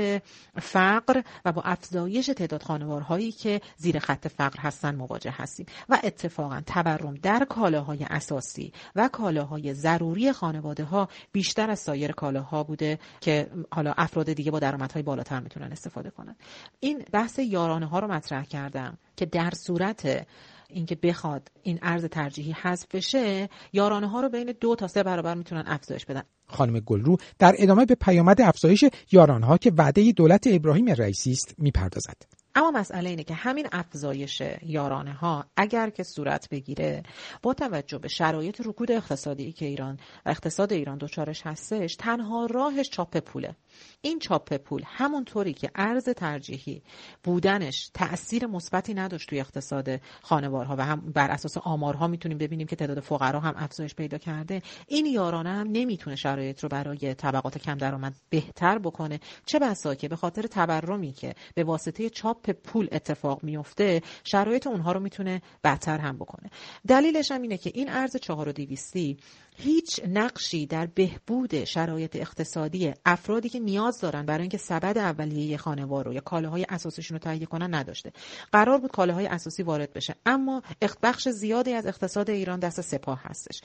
فقر 0.60 1.22
و 1.44 1.52
با 1.52 1.62
افزایش 1.62 2.26
تعداد 2.26 2.62
خانوارهایی 2.62 3.32
که 3.32 3.60
زیر 3.76 3.98
خط 3.98 4.28
فقر 4.28 4.60
هستن 4.60 4.94
مواجه 4.94 5.34
هستیم 5.36 5.66
و 5.88 5.98
اتفاقا 6.04 6.60
تورم 6.66 7.14
در 7.14 7.46
کالاهای 7.50 8.04
اساسی 8.10 8.72
و 8.96 9.08
کالاهای 9.08 9.74
ضروری 9.74 10.32
خانواده 10.32 10.84
ها 10.84 11.08
بیشتر 11.32 11.70
از 11.70 11.78
سایر 11.78 12.12
کالاها 12.12 12.64
بوده 12.64 12.98
که 13.20 13.50
حالا 13.70 13.94
افراد 13.96 14.32
دیگه 14.32 14.50
با 14.50 14.58
درآمدهای 14.58 15.02
بالاتر 15.02 15.40
می‌تونن 15.40 15.72
استفاده 15.72 16.10
کنن. 16.10 16.36
این 16.80 17.04
بحث 17.12 17.38
یارانه 17.38 17.86
ها 17.86 17.98
رو 17.98 18.08
مطرح 18.08 18.44
کردم 18.44 18.98
که 19.16 19.26
در 19.26 19.50
صورت 19.50 20.26
اینکه 20.68 20.94
بخواد 20.94 21.50
این 21.62 21.78
ارز 21.82 22.04
ترجیحی 22.04 22.52
حذف 22.52 22.86
بشه 22.94 23.48
یارانه 23.72 24.08
ها 24.08 24.20
رو 24.20 24.28
بین 24.28 24.54
دو 24.60 24.74
تا 24.74 24.88
سه 24.88 25.02
برابر 25.02 25.34
می‌تونن 25.34 25.64
افزایش 25.66 26.04
بدن. 26.04 26.22
خانم 26.46 26.80
گلرو 26.80 27.16
در 27.38 27.54
ادامه 27.58 27.86
به 27.86 27.94
پیامد 27.94 28.40
افزایش 28.40 28.84
یارانه 29.12 29.46
ها 29.46 29.58
که 29.58 29.72
وعده 29.76 30.12
دولت 30.12 30.46
ابراهیم 30.46 30.88
رئیسی 30.88 31.32
است 31.32 31.54
می‌پردازد. 31.58 32.37
اما 32.58 32.70
مسئله 32.70 33.10
اینه 33.10 33.24
که 33.24 33.34
همین 33.34 33.68
افزایش 33.72 34.42
یارانه 34.62 35.12
ها 35.12 35.44
اگر 35.56 35.90
که 35.90 36.02
صورت 36.02 36.48
بگیره 36.48 37.02
با 37.42 37.54
توجه 37.54 37.98
به 37.98 38.08
شرایط 38.08 38.60
رکود 38.66 38.92
اقتصادی 38.92 39.52
که 39.52 39.66
ایران 39.66 39.98
اقتصاد 40.26 40.72
ایران 40.72 40.98
دچارش 40.98 41.42
هستش 41.46 41.96
تنها 41.96 42.46
راهش 42.46 42.90
چاپ 42.90 43.16
پوله. 43.18 43.56
این 44.00 44.18
چاپ 44.18 44.54
پول 44.54 44.82
همونطوری 44.86 45.52
که 45.52 45.70
ارز 45.74 46.08
ترجیحی 46.08 46.82
بودنش 47.22 47.90
تاثیر 47.94 48.46
مثبتی 48.46 48.94
نداشت 48.94 49.28
توی 49.28 49.40
اقتصاد 49.40 50.00
خانوارها 50.22 50.76
و 50.78 50.84
هم 50.84 51.12
بر 51.14 51.30
اساس 51.30 51.56
آمارها 51.58 52.06
می‌تونیم 52.06 52.38
ببینیم 52.38 52.66
که 52.66 52.76
تعداد 52.76 53.00
فقرا 53.00 53.40
هم 53.40 53.54
افزایش 53.56 53.94
پیدا 53.94 54.18
کرده. 54.18 54.62
این 54.86 55.06
یارانه 55.06 55.50
هم 55.50 55.68
نمی‌تونه 55.72 56.16
شرایط 56.16 56.62
رو 56.62 56.68
برای 56.68 57.14
طبقات 57.14 57.58
کم 57.58 57.74
درآمد 57.74 58.14
بهتر 58.30 58.78
بکنه. 58.78 59.20
چه 59.46 59.58
بسا 59.58 59.94
که 59.94 60.08
به 60.08 60.16
خاطر 60.16 60.42
تورمی 60.42 61.12
که 61.12 61.34
به 61.54 61.64
واسطه 61.64 62.10
چاپ 62.10 62.50
پول 62.50 62.88
اتفاق 62.92 63.44
میفته 63.44 64.02
شرایط 64.24 64.66
اونها 64.66 64.92
رو 64.92 65.00
می‌تونه 65.00 65.42
بدتر 65.64 65.98
هم 65.98 66.16
بکنه. 66.16 66.50
دلیلش 66.88 67.30
هم 67.30 67.42
اینه 67.42 67.58
که 67.58 67.70
این 67.74 67.90
ارز 67.90 68.16
4200 68.16 68.96
هیچ 69.56 70.00
نقشی 70.08 70.66
در 70.66 70.86
بهبود 70.86 71.64
شرایط 71.64 72.16
اقتصادی 72.16 72.92
افرادی 73.06 73.48
که 73.48 73.60
نیاز 73.68 74.00
دارن 74.00 74.26
برای 74.26 74.40
اینکه 74.40 74.58
سبد 74.58 74.98
اولیه 74.98 75.56
خانوار 75.56 76.04
رو 76.04 76.12
یا 76.12 76.20
کالاهای 76.20 76.66
اساسیشون 76.68 77.14
رو 77.14 77.18
تهیه 77.18 77.46
کنن 77.46 77.74
نداشته. 77.74 78.12
قرار 78.52 78.78
بود 78.78 78.90
کالاهای 78.90 79.26
اساسی 79.26 79.62
وارد 79.62 79.92
بشه. 79.92 80.14
اما 80.26 80.62
بخش 81.02 81.28
زیادی 81.28 81.72
از 81.72 81.86
اقتصاد 81.86 82.30
ایران 82.30 82.58
دست 82.58 82.80
سپاه 82.80 83.20
هستش. 83.22 83.60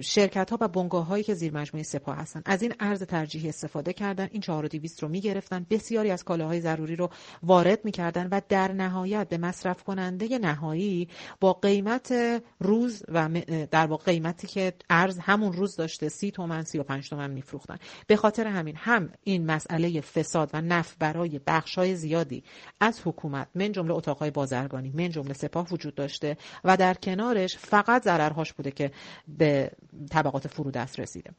شرکت 0.00 0.50
ها 0.50 0.58
و 0.60 0.68
بنگاه 0.68 1.06
هایی 1.06 1.24
که 1.24 1.34
زیر 1.34 1.54
مجموعه 1.54 1.82
سپاه 1.82 2.16
هستن 2.16 2.42
از 2.44 2.62
این 2.62 2.74
ارز 2.80 3.02
ترجیحی 3.02 3.48
استفاده 3.48 3.92
کردن. 3.92 4.28
این 4.32 4.42
4200 4.42 5.02
رو 5.02 5.08
می‌گرفتن. 5.08 5.66
بسیاری 5.70 6.10
از 6.10 6.24
کالاهای 6.24 6.60
ضروری 6.60 6.96
رو 6.96 7.10
وارد 7.42 7.84
می‌کردن 7.84 8.28
و 8.30 8.40
در 8.48 8.72
نهایت 8.72 9.28
به 9.28 9.38
مصرف 9.38 9.82
کننده 9.82 10.38
نهایی 10.38 11.08
با 11.40 11.52
قیمت 11.52 12.14
روز 12.60 13.02
و 13.08 13.28
در 13.70 13.86
واقع 13.86 14.04
قیمتی 14.04 14.46
که 14.46 14.72
ارز 14.90 15.18
هم 15.18 15.36
همون 15.36 15.52
روز 15.52 15.76
داشته 15.76 16.08
سی 16.08 16.30
تومن 16.30 16.62
سی 16.62 16.78
و 16.78 16.82
پنج 16.82 17.08
تومن 17.08 17.30
میفروختن. 17.30 17.76
به 18.06 18.16
خاطر 18.16 18.46
همین 18.46 18.76
هم 18.76 19.12
این 19.22 19.45
مسئله 19.46 20.00
فساد 20.00 20.50
و 20.52 20.60
نف 20.60 20.96
برای 20.98 21.40
بخش 21.46 21.78
های 21.78 21.94
زیادی 21.94 22.44
از 22.80 23.00
حکومت 23.04 23.48
من 23.54 23.72
جمله 23.72 23.94
اتاقهای 23.94 24.30
بازرگانی 24.30 24.92
من 24.94 25.10
جمله 25.10 25.34
سپاه 25.34 25.66
وجود 25.70 25.94
داشته 25.94 26.36
و 26.64 26.76
در 26.76 26.94
کنارش 26.94 27.56
فقط 27.56 28.04
ضررهاش 28.04 28.52
بوده 28.52 28.70
که 28.70 28.90
به 29.28 29.70
طبقات 30.10 30.48
فرودست 30.48 31.00
رسیده. 31.00 31.30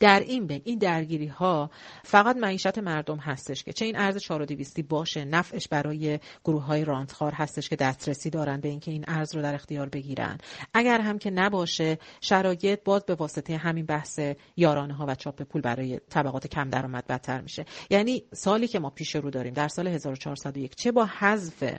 در 0.00 0.20
این 0.20 0.46
بین 0.46 0.62
این 0.64 0.78
درگیری 0.78 1.26
ها 1.26 1.70
فقط 2.04 2.36
معیشت 2.36 2.78
مردم 2.78 3.16
هستش 3.16 3.64
که 3.64 3.72
چه 3.72 3.84
این 3.84 3.96
ارز 3.96 4.18
4200 4.18 4.80
باشه 4.80 5.24
نفعش 5.24 5.68
برای 5.68 6.18
گروه 6.44 6.62
های 6.62 6.84
رانتخار 6.84 7.32
هستش 7.32 7.68
که 7.68 7.76
دسترسی 7.76 8.30
دارن 8.30 8.60
به 8.60 8.68
اینکه 8.68 8.90
این 8.90 9.04
ارز 9.08 9.34
رو 9.34 9.42
در 9.42 9.54
اختیار 9.54 9.88
بگیرن. 9.88 10.38
اگر 10.74 11.00
هم 11.00 11.18
که 11.18 11.30
نباشه 11.30 11.98
شرایط 12.20 12.80
باز 12.84 13.04
به 13.04 13.14
واسطه 13.14 13.56
همین 13.56 13.86
بحث 13.86 14.20
یارانه 14.56 14.94
ها 14.94 15.06
و 15.08 15.14
چاپ 15.14 15.42
پول 15.42 15.60
برای 15.60 16.00
طبقات 16.10 16.46
کم 16.46 16.70
درآمد 16.70 17.06
بدتر 17.06 17.40
میشه. 17.40 17.64
یعنی 17.90 18.24
سالی 18.32 18.68
که 18.68 18.78
ما 18.78 18.90
پیش 18.90 19.16
رو 19.16 19.30
داریم 19.30 19.54
در 19.54 19.68
سال 19.68 19.88
1401 19.88 20.74
چه 20.74 20.92
با 20.92 21.08
حذف 21.18 21.74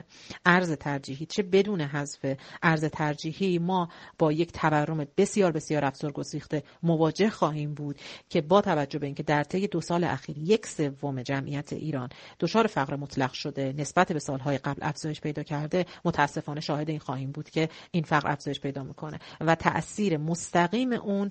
ارز 0.46 0.72
ترجیحی 0.72 1.26
چه 1.26 1.42
بدون 1.42 1.80
حذف 1.80 2.36
ارز 2.62 2.84
ترجیحی 2.84 3.58
ما 3.58 3.88
با 4.18 4.32
یک 4.32 4.52
تورم 4.52 5.06
بسیار 5.16 5.52
بسیار 5.52 5.84
افزار 5.84 6.12
گسیخته 6.12 6.62
مواجه 6.82 7.30
خواهیم 7.30 7.74
بود. 7.74 8.00
که 8.28 8.40
با 8.40 8.60
توجه 8.60 8.98
به 8.98 9.06
اینکه 9.06 9.22
در 9.22 9.44
طی 9.44 9.66
دو 9.66 9.80
سال 9.80 10.04
اخیر 10.04 10.38
یک 10.38 10.66
سوم 10.66 11.22
جمعیت 11.22 11.72
ایران 11.72 12.08
دچار 12.40 12.66
فقر 12.66 12.96
مطلق 12.96 13.32
شده 13.32 13.74
نسبت 13.78 14.12
به 14.12 14.18
سالهای 14.18 14.58
قبل 14.58 14.78
افزایش 14.82 15.20
پیدا 15.20 15.42
کرده 15.42 15.86
متاسفانه 16.04 16.60
شاهد 16.60 16.90
این 16.90 16.98
خواهیم 16.98 17.32
بود 17.32 17.50
که 17.50 17.68
این 17.90 18.02
فقر 18.02 18.30
افزایش 18.30 18.60
پیدا 18.60 18.82
می‌کنه 18.82 19.18
و 19.40 19.54
تاثیر 19.54 20.16
مستقیم 20.16 20.92
اون 20.92 21.30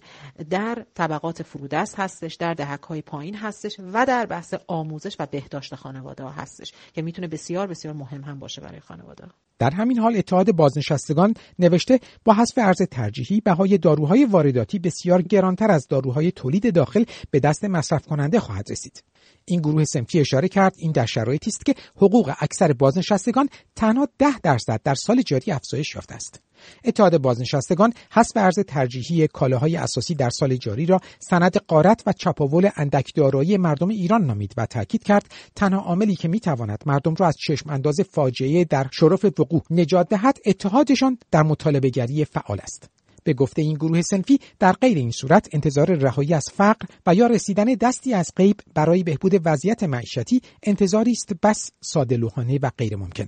در 0.50 0.86
طبقات 0.94 1.44
فرودست 1.44 2.00
هستش 2.00 2.36
در 2.36 2.54
دهک 2.54 2.82
های 2.82 3.02
پایین 3.02 3.36
هستش 3.36 3.76
و 3.94 4.06
در 4.06 4.26
بحث 4.26 4.54
آموزش 4.68 5.16
و 5.20 5.26
بهداشت 5.26 5.76
خانواده 5.76 6.24
ها 6.24 6.30
هستش 6.30 6.74
که 6.94 7.02
می‌تونه 7.02 7.28
بسیار 7.28 7.68
بسیار 7.68 7.94
مهم 7.94 8.22
هم 8.22 8.40
باشه 8.40 8.62
برای 8.62 8.80
خانواده 8.80 9.26
در 9.60 9.70
همین 9.70 10.00
حال 10.00 10.18
اتحاد 10.18 10.52
بازنشستگان 10.52 11.34
نوشته 11.60 12.00
با 12.24 12.34
حذف 12.34 12.58
ارز 12.58 12.82
ترجیحی 12.92 13.42
بهای 13.42 13.78
داروهای 13.78 14.26
وارداتی 14.26 14.80
بسیار 14.80 15.22
گرانتر 15.22 15.72
از 15.72 15.88
داروهای 15.88 16.32
تولید 16.32 16.74
داخل 16.74 17.04
به 17.32 17.40
دست 17.40 17.66
مصرف 17.66 18.06
کننده 18.06 18.40
خواهد 18.40 18.72
رسید. 18.72 19.04
این 19.46 19.60
گروه 19.60 19.84
سمفی 19.84 20.20
اشاره 20.20 20.48
کرد 20.48 20.76
این 20.78 20.92
در 20.92 21.06
شرایطی 21.06 21.50
است 21.50 21.66
که 21.66 21.76
حقوق 21.96 22.34
اکثر 22.40 22.74
بازنشستگان 22.74 23.50
تنها 23.76 24.08
ده 24.18 24.40
درصد 24.44 24.82
در 24.84 24.96
سال 24.96 25.22
جاری 25.22 25.52
افزایش 25.52 25.96
یافته 25.96 26.16
است. 26.16 26.42
اتحاد 26.86 27.18
بازنشستگان 27.18 27.94
حذف 28.12 28.38
ارز 28.38 28.60
ترجیحی 28.60 29.28
کالاهای 29.28 29.76
اساسی 29.76 30.16
در 30.16 30.30
سال 30.30 30.56
جاری 30.56 30.86
را 30.86 31.00
سند 31.20 31.58
قارت 31.58 32.04
و 32.06 32.14
چپاول 32.14 32.70
اندک 32.76 33.12
دارایی 33.16 33.58
مردم 33.58 33.90
ایران 33.90 34.26
نامید 34.26 34.54
و 34.58 34.66
تاکید 34.66 35.04
کرد 35.04 35.26
تنها 35.56 35.82
عاملی 35.82 36.16
که 36.16 36.28
می‌تواند 36.28 36.84
مردم 36.86 37.16
را 37.16 37.28
از 37.28 37.36
چشم 37.38 37.70
انداز 37.70 38.02
فاجعه 38.12 38.64
در 38.64 38.88
شرف 38.92 39.26
وقوع 39.40 39.62
نجات 39.70 40.10
دهد 40.10 40.38
اتحادشان 40.46 41.18
در 41.32 41.44
مطالبه 41.44 41.90
گری 41.90 42.26
فعال 42.26 42.60
است 42.64 42.90
به 43.26 43.34
گفته 43.34 43.62
این 43.62 43.74
گروه 43.74 44.02
سنفی 44.02 44.40
در 44.60 44.72
غیر 44.72 44.98
این 44.98 45.12
صورت 45.12 45.50
انتظار 45.52 45.96
رهایی 45.96 46.34
از 46.34 46.46
فقر 46.54 46.86
و 47.08 47.16
یا 47.16 47.28
رسیدن 47.28 47.66
دستی 47.66 48.14
از 48.14 48.32
غیب 48.36 48.60
برای 48.76 49.04
بهبود 49.04 49.42
وضعیت 49.46 49.84
معیشتی 49.84 50.42
انتظاری 50.64 51.12
است 51.12 51.34
بس 51.44 51.72
ساده 51.82 52.18
و 52.60 52.72
غیر 52.78 52.96
ممکن 52.96 53.28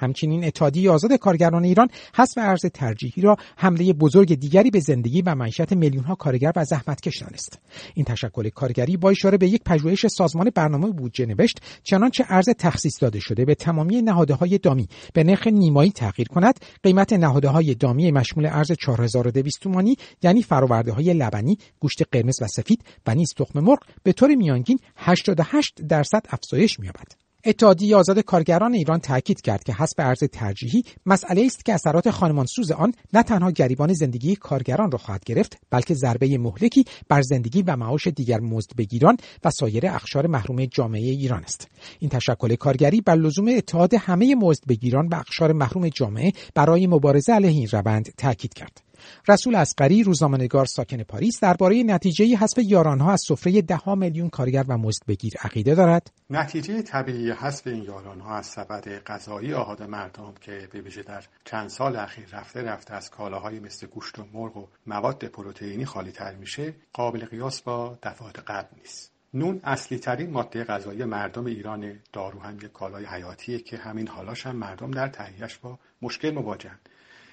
همچنین 0.00 0.44
اتحادیه 0.44 0.90
آزاد 0.90 1.12
کارگران 1.12 1.64
ایران 1.64 1.88
حذف 2.14 2.38
ارز 2.38 2.66
ترجیحی 2.66 3.22
را 3.22 3.36
حمله 3.56 3.92
بزرگ 3.92 4.34
دیگری 4.34 4.70
به 4.70 4.80
زندگی 4.80 5.22
و 5.22 5.34
معیشت 5.34 5.72
میلیون 5.72 6.04
ها 6.04 6.14
کارگر 6.14 6.52
و 6.56 6.64
زحمتکش 6.64 7.22
دانست 7.22 7.58
این 7.94 8.04
تشکل 8.04 8.48
کارگری 8.48 8.96
با 8.96 9.10
اشاره 9.10 9.38
به 9.38 9.48
یک 9.48 9.62
پژوهش 9.64 10.06
سازمان 10.06 10.50
برنامه 10.54 10.90
بودجه 10.90 11.26
نوشت 11.26 11.60
چنانچه 11.82 12.24
ارز 12.28 12.48
تخصیص 12.58 13.02
داده 13.02 13.20
شده 13.20 13.44
به 13.44 13.54
تمامی 13.54 14.02
نهاده 14.02 14.34
های 14.34 14.58
دامی 14.58 14.88
به 15.14 15.24
نرخ 15.24 15.46
نیمایی 15.46 15.90
تغییر 15.90 16.28
کند 16.28 16.60
قیمت 16.82 17.12
نهاده 17.12 17.48
های 17.48 17.74
دامی 17.74 18.10
مشمول 18.10 18.46
ارز 18.46 18.72
4200 18.72 19.60
تومانی 19.60 19.96
یعنی 20.22 20.42
فراورده 20.42 20.92
های 20.92 21.14
لبنی 21.14 21.58
گوشت 21.80 22.02
قرمز 22.12 22.42
و 22.42 22.46
سفید 22.46 22.84
و 23.06 23.14
نیز 23.14 23.34
تخم 23.34 23.60
مرغ 23.60 23.78
به 24.02 24.12
طور 24.12 24.34
میانگین 24.34 24.78
88 24.96 25.80
درصد 25.88 26.22
افزایش 26.30 26.80
می‌یابد. 26.80 27.19
اتحادیه 27.44 27.96
آزاد 27.96 28.18
کارگران 28.18 28.74
ایران 28.74 28.98
تاکید 28.98 29.40
کرد 29.40 29.64
که 29.64 29.72
حسب 29.72 29.94
ارز 29.98 30.24
ترجیحی 30.24 30.82
مسئله 31.06 31.42
است 31.46 31.64
که 31.64 31.74
اثرات 31.74 32.10
خانمانسوز 32.10 32.70
آن 32.70 32.92
نه 33.12 33.22
تنها 33.22 33.50
گریبان 33.50 33.92
زندگی 33.92 34.36
کارگران 34.36 34.90
را 34.90 34.98
خواهد 34.98 35.24
گرفت 35.24 35.58
بلکه 35.70 35.94
ضربه 35.94 36.38
مهلکی 36.38 36.84
بر 37.08 37.22
زندگی 37.22 37.62
و 37.62 37.76
معاش 37.76 38.06
دیگر 38.06 38.40
مزدبگیران 38.40 39.16
و 39.44 39.50
سایر 39.50 39.86
اخشار 39.86 40.26
محروم 40.26 40.64
جامعه 40.64 41.10
ایران 41.10 41.42
است. 41.44 41.68
این 41.98 42.10
تشکل 42.10 42.54
کارگری 42.56 43.00
بر 43.00 43.14
لزوم 43.14 43.48
اتحاد 43.48 43.94
همه 43.94 44.34
مزدبگیران 44.34 45.08
و 45.08 45.14
اخشار 45.14 45.52
محروم 45.52 45.88
جامعه 45.88 46.32
برای 46.54 46.86
مبارزه 46.86 47.32
علیه 47.32 47.50
این 47.50 47.68
روند 47.72 48.08
تاکید 48.16 48.54
کرد. 48.54 48.89
رسول 49.28 49.54
اسقری 49.54 50.02
روزنامه‌نگار 50.02 50.66
ساکن 50.66 51.02
پاریس 51.02 51.40
درباره 51.40 51.82
نتیجه 51.82 52.36
حذف 52.36 52.58
یارانها 52.58 53.12
از 53.12 53.22
سفره 53.28 53.62
ده 53.62 53.94
میلیون 53.94 54.28
کارگر 54.28 54.64
و 54.68 54.78
بگیر 55.08 55.34
عقیده 55.42 55.74
دارد. 55.74 56.10
نتیجه 56.30 56.82
طبیعی 56.82 57.30
حذف 57.30 57.66
این 57.66 57.82
یارانها 57.82 58.36
از 58.36 58.46
سبد 58.46 59.04
غذایی 59.04 59.54
آهاد 59.54 59.82
مردم 59.82 60.34
که 60.40 60.68
به 60.72 60.80
ویژه 60.80 61.02
در 61.02 61.24
چند 61.44 61.68
سال 61.68 61.96
اخیر 61.96 62.28
رفته 62.32 62.62
رفته 62.62 62.94
از 62.94 63.10
کالاهای 63.10 63.60
مثل 63.60 63.86
گوشت 63.86 64.18
و 64.18 64.24
مرغ 64.32 64.56
و 64.56 64.66
مواد 64.86 65.24
پروتئینی 65.24 65.84
خالی 65.84 66.12
تر 66.12 66.34
میشه 66.34 66.74
قابل 66.92 67.24
قیاس 67.24 67.62
با 67.62 67.98
دفعات 68.02 68.38
قبل 68.38 68.68
نیست. 68.78 69.12
نون 69.34 69.60
اصلی 69.64 69.98
ترین 69.98 70.30
ماده 70.30 70.64
غذایی 70.64 71.04
مردم 71.04 71.46
ایران 71.46 71.98
دارو 72.12 72.40
هم 72.40 72.56
یک 72.56 72.72
کالای 72.72 73.04
حیاتیه 73.04 73.58
که 73.58 73.76
همین 73.76 74.08
حالاش 74.08 74.46
هم 74.46 74.56
مردم 74.56 74.90
در 74.90 75.08
تهیهش 75.08 75.56
با 75.56 75.78
مشکل 76.02 76.30
مواجهند 76.30 76.88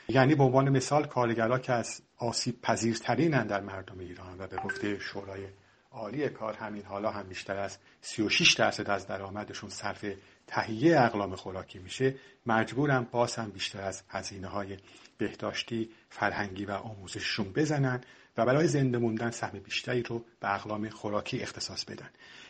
یعنی 0.10 0.36
به 0.36 0.44
عنوان 0.44 0.70
مثال 0.70 1.08
کارگرها 1.08 1.60
که 1.60 1.74
از 1.74 2.02
آسیب 2.18 2.62
پذیرترینن 2.62 3.48
در 3.48 3.62
مردم 3.62 4.00
ایران 4.00 4.36
و 4.40 4.48
به 4.48 4.58
گفته 4.58 5.00
شورای 5.00 5.48
عالی 5.92 6.30
کار 6.30 6.54
همین 6.54 6.84
حالا 6.84 7.12
هم 7.12 7.24
بیشتر 7.24 7.58
از 7.58 7.78
36 8.02 8.54
درصد 8.54 8.90
از 8.90 9.08
درآمدشون 9.08 9.70
صرف 9.70 10.06
تهیه 10.48 11.02
اقلام 11.02 11.36
خوراکی 11.36 11.80
میشه 11.80 12.16
مجبورن 12.46 13.08
باز 13.12 13.36
هم 13.36 13.50
بیشتر 13.50 13.82
از 13.82 14.04
هزینه 14.10 14.48
های 14.48 14.78
بهداشتی 15.18 15.90
فرهنگی 16.10 16.66
و 16.66 16.72
آموزششون 16.72 17.54
بزنن 17.54 18.02
و 18.38 18.46
برای 18.46 18.68
زنده 18.68 18.98
موندن 18.98 19.32
سهم 19.32 19.60
بیشتری 19.60 20.04
رو 20.04 20.26
به 20.40 20.56
اقلام 20.56 20.90
خوراکی 20.90 21.40
اختصاص 21.40 21.86
بدن. 21.86 22.10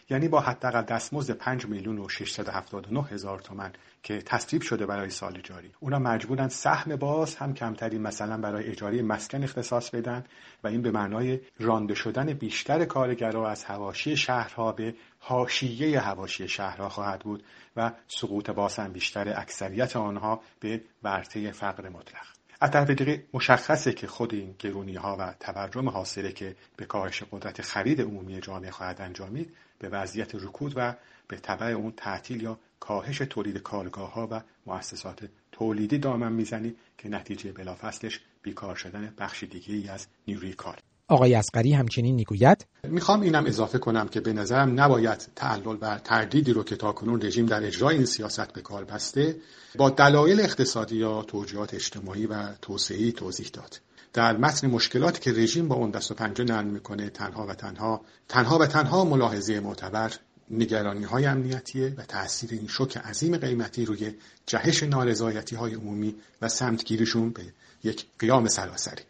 یعنی 0.10 0.28
با 0.28 0.40
حداقل 0.40 0.82
دستمزد 0.82 1.34
5 1.34 1.66
میلیون 1.66 2.00
و 2.00 2.10
679 2.10 3.04
هزار 3.04 3.40
تومن 3.40 3.74
که 4.04 4.22
تصویب 4.22 4.62
شده 4.62 4.86
برای 4.86 5.10
سال 5.10 5.42
جاری. 5.42 5.72
اونا 5.80 6.00
مجبورن 6.00 6.48
سهم 6.48 6.96
باز 6.96 7.36
هم 7.36 7.54
کمتری 7.54 7.98
مثلا 7.98 8.38
برای 8.38 8.66
اجاره 8.68 9.02
مسکن 9.02 9.44
اختصاص 9.44 9.90
بدن 9.90 10.24
و 10.64 10.68
این 10.68 10.82
به 10.82 10.92
معنای 10.92 11.40
رانده 11.60 11.96
شدن 11.96 12.34
بیشتر 12.34 12.86
کارگرها 12.86 13.50
از 13.50 13.64
هواشی 13.64 14.18
شهرها 14.18 14.72
به 14.72 14.96
حاشیه 15.20 16.00
هواشی 16.00 16.48
شهرها 16.48 16.90
خواهد 16.90 17.20
بود 17.20 17.44
و 17.76 17.92
سقوط 18.08 18.50
باز 18.50 18.76
هم 18.80 18.92
بیشتر 18.92 19.34
اکثریت 19.40 19.96
آنها 19.96 20.42
به 20.60 20.82
ورطه 21.04 21.52
فقر 21.52 21.90
مطلق. 21.90 22.37
از 22.60 22.72
طرف 22.72 22.90
دیگه 22.90 23.24
مشخصه 23.34 23.94
که 23.94 24.08
خود 24.08 24.34
این 24.34 24.56
گرونی 24.60 24.96
ها 24.96 25.18
و 25.20 25.34
تورم 25.40 25.90
حاصله 25.90 26.32
که 26.32 26.56
به 26.78 26.86
کاهش 26.86 27.24
قدرت 27.32 27.62
خرید 27.62 28.02
عمومی 28.02 28.42
جامعه 28.42 28.72
خواهد 28.72 29.02
انجامید 29.02 29.54
به 29.80 29.90
وضعیت 29.90 30.36
رکود 30.36 30.74
و 30.76 30.94
به 31.28 31.38
طبع 31.38 31.66
اون 31.66 31.94
تعطیل 31.98 32.42
یا 32.44 32.60
کاهش 32.80 33.18
تولید 33.18 33.58
کارگاه 33.58 34.14
ها 34.14 34.28
و 34.32 34.42
مؤسسات 34.66 35.30
تولیدی 35.52 35.98
دامن 35.98 36.32
می‌زنی 36.32 36.76
که 36.98 37.10
نتیجه 37.10 37.52
بلافصلش 37.52 38.20
بیکار 38.42 38.76
شدن 38.76 39.14
بخش 39.18 39.44
دیگه 39.44 39.76
ای 39.76 39.90
از 39.90 40.08
نیروی 40.28 40.54
کار. 40.54 40.78
آقای 41.10 41.36
اسقری 41.36 41.74
همچنین 41.74 42.16
می‌گوید 42.16 42.66
می‌خوام 42.84 43.22
اینم 43.22 43.46
اضافه 43.46 43.78
کنم 43.78 44.08
که 44.08 44.22
به 44.22 44.34
نظرم 44.34 44.80
نباید 44.82 45.28
تعلل 45.36 45.78
و 45.82 46.00
تردیدی 46.04 46.54
رو 46.54 46.64
که 46.64 46.76
تاکنون 46.76 47.22
رژیم 47.22 47.46
در 47.46 47.64
اجرای 47.64 47.96
این 47.96 48.06
سیاست 48.06 48.54
به 48.54 48.62
کار 48.62 48.84
بسته 48.84 49.36
با 49.76 49.90
دلایل 49.90 50.40
اقتصادی 50.40 50.96
یا 50.96 51.22
توجیهات 51.22 51.74
اجتماعی 51.74 52.26
و 52.26 52.54
توسعی 52.62 53.12
توضیح 53.12 53.50
داد. 53.54 53.80
در 54.14 54.38
متن 54.38 54.68
مشکلاتی 54.68 55.20
که 55.20 55.32
رژیم 55.32 55.68
با 55.68 55.76
اون 55.76 55.90
دست 55.90 56.12
و 56.12 56.14
پنجه 56.14 56.44
نرم 56.44 56.68
می‌کنه 56.68 57.10
تنها 57.10 57.48
و 57.48 57.54
تنها 57.54 58.02
تنها 58.28 58.58
و 58.58 58.66
تنها 58.66 59.06
ملاحظه 59.06 59.60
معتبر 59.60 60.12
نگرانی 60.52 61.04
های 61.04 61.26
امنیتیه 61.26 61.94
و 61.98 62.02
تاثیر 62.02 62.50
این 62.52 62.68
شوک 62.68 62.98
عظیم 62.98 63.38
قیمتی 63.38 63.86
روی 63.86 64.14
جهش 64.46 64.84
نارضایتی 64.84 65.56
های 65.56 65.74
عمومی 65.74 66.16
و 66.42 66.48
سمتگیریشون 66.48 67.30
به 67.30 67.42
یک 67.84 68.06
قیام 68.20 68.48
سراسری. 68.48 69.04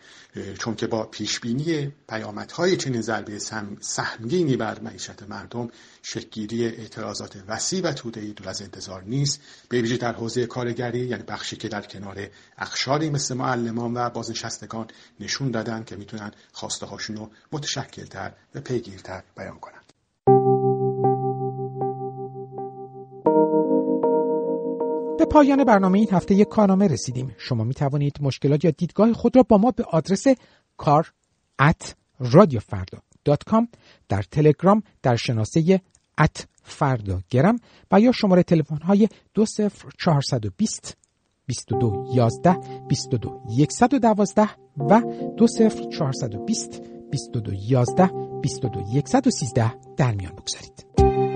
چون 0.60 0.76
که 0.76 0.88
با 0.88 1.04
پیشبینی 1.04 1.94
پیامدهای 2.10 2.78
چنین 2.78 3.02
ضربه 3.02 3.40
سهمگینی 3.82 4.58
بر 4.58 4.80
معیشت 4.80 5.24
مردم 5.24 5.70
شکگیری 6.02 6.66
اعتراضات 6.66 7.44
وسیع 7.48 7.82
و 7.84 7.94
توده‌ای 7.94 8.34
دور 8.34 8.50
از 8.50 8.62
انتظار 8.62 9.04
نیست. 9.04 9.42
به 9.70 9.82
ویژه 9.82 9.98
در 9.98 10.14
حوزه 10.14 10.46
کارگری 10.46 11.00
یعنی 11.00 11.24
بخشی 11.24 11.56
که 11.56 11.68
در 11.68 11.82
کنار 11.82 12.30
اخشاری 12.58 13.10
مثل 13.10 13.36
معلمان 13.36 13.94
و 13.94 14.10
بازنشستگان 14.10 14.88
نشون 15.20 15.52
دادن 15.52 15.84
که 15.84 15.96
می‌تونن 15.96 16.32
خواسته 16.52 16.86
هاشون 16.86 17.16
رو 17.16 17.32
متشکلتر 17.52 18.32
و 18.56 18.62
پیگیرتر 18.62 19.24
بیان 19.38 19.60
کنن. 19.60 19.87
به 25.18 25.26
پایان 25.26 25.64
برنامه 25.64 26.00
این 26.00 26.08
هفته 26.12 26.36
یک 26.36 26.48
کارنامه 26.48 26.88
رسیدیم 26.88 27.36
شما 27.38 27.64
می 27.64 27.74
توانید 27.74 28.18
مشکلات 28.22 28.66
یا 28.66 28.72
دیدگاه 28.72 29.14
خود 29.14 29.36
را 29.36 29.44
با 29.44 29.58
ما 29.58 29.72
به 29.72 29.84
آدرس 29.84 30.28
کار 30.78 31.14
at 31.62 31.94
در 34.10 34.22
تلگرام 34.32 34.84
در 35.02 35.16
شناسه 35.16 35.82
ات 36.18 36.48
فردا 36.64 37.22
گرم 37.30 37.60
و 37.92 38.00
یا 38.00 38.12
شماره 38.12 38.44
تلفن 38.44 38.78
های 38.78 39.08
20420 39.34 40.98
22 41.46 42.06
11 42.14 42.58
22 42.88 43.42
112 43.70 44.50
و 44.78 45.02
20420 45.38 46.82
22 47.12 47.52
11 47.54 48.12
22 48.42 49.02
113 49.06 49.74
در 49.98 50.14
میان 50.14 50.32
بگذارید. 50.32 51.27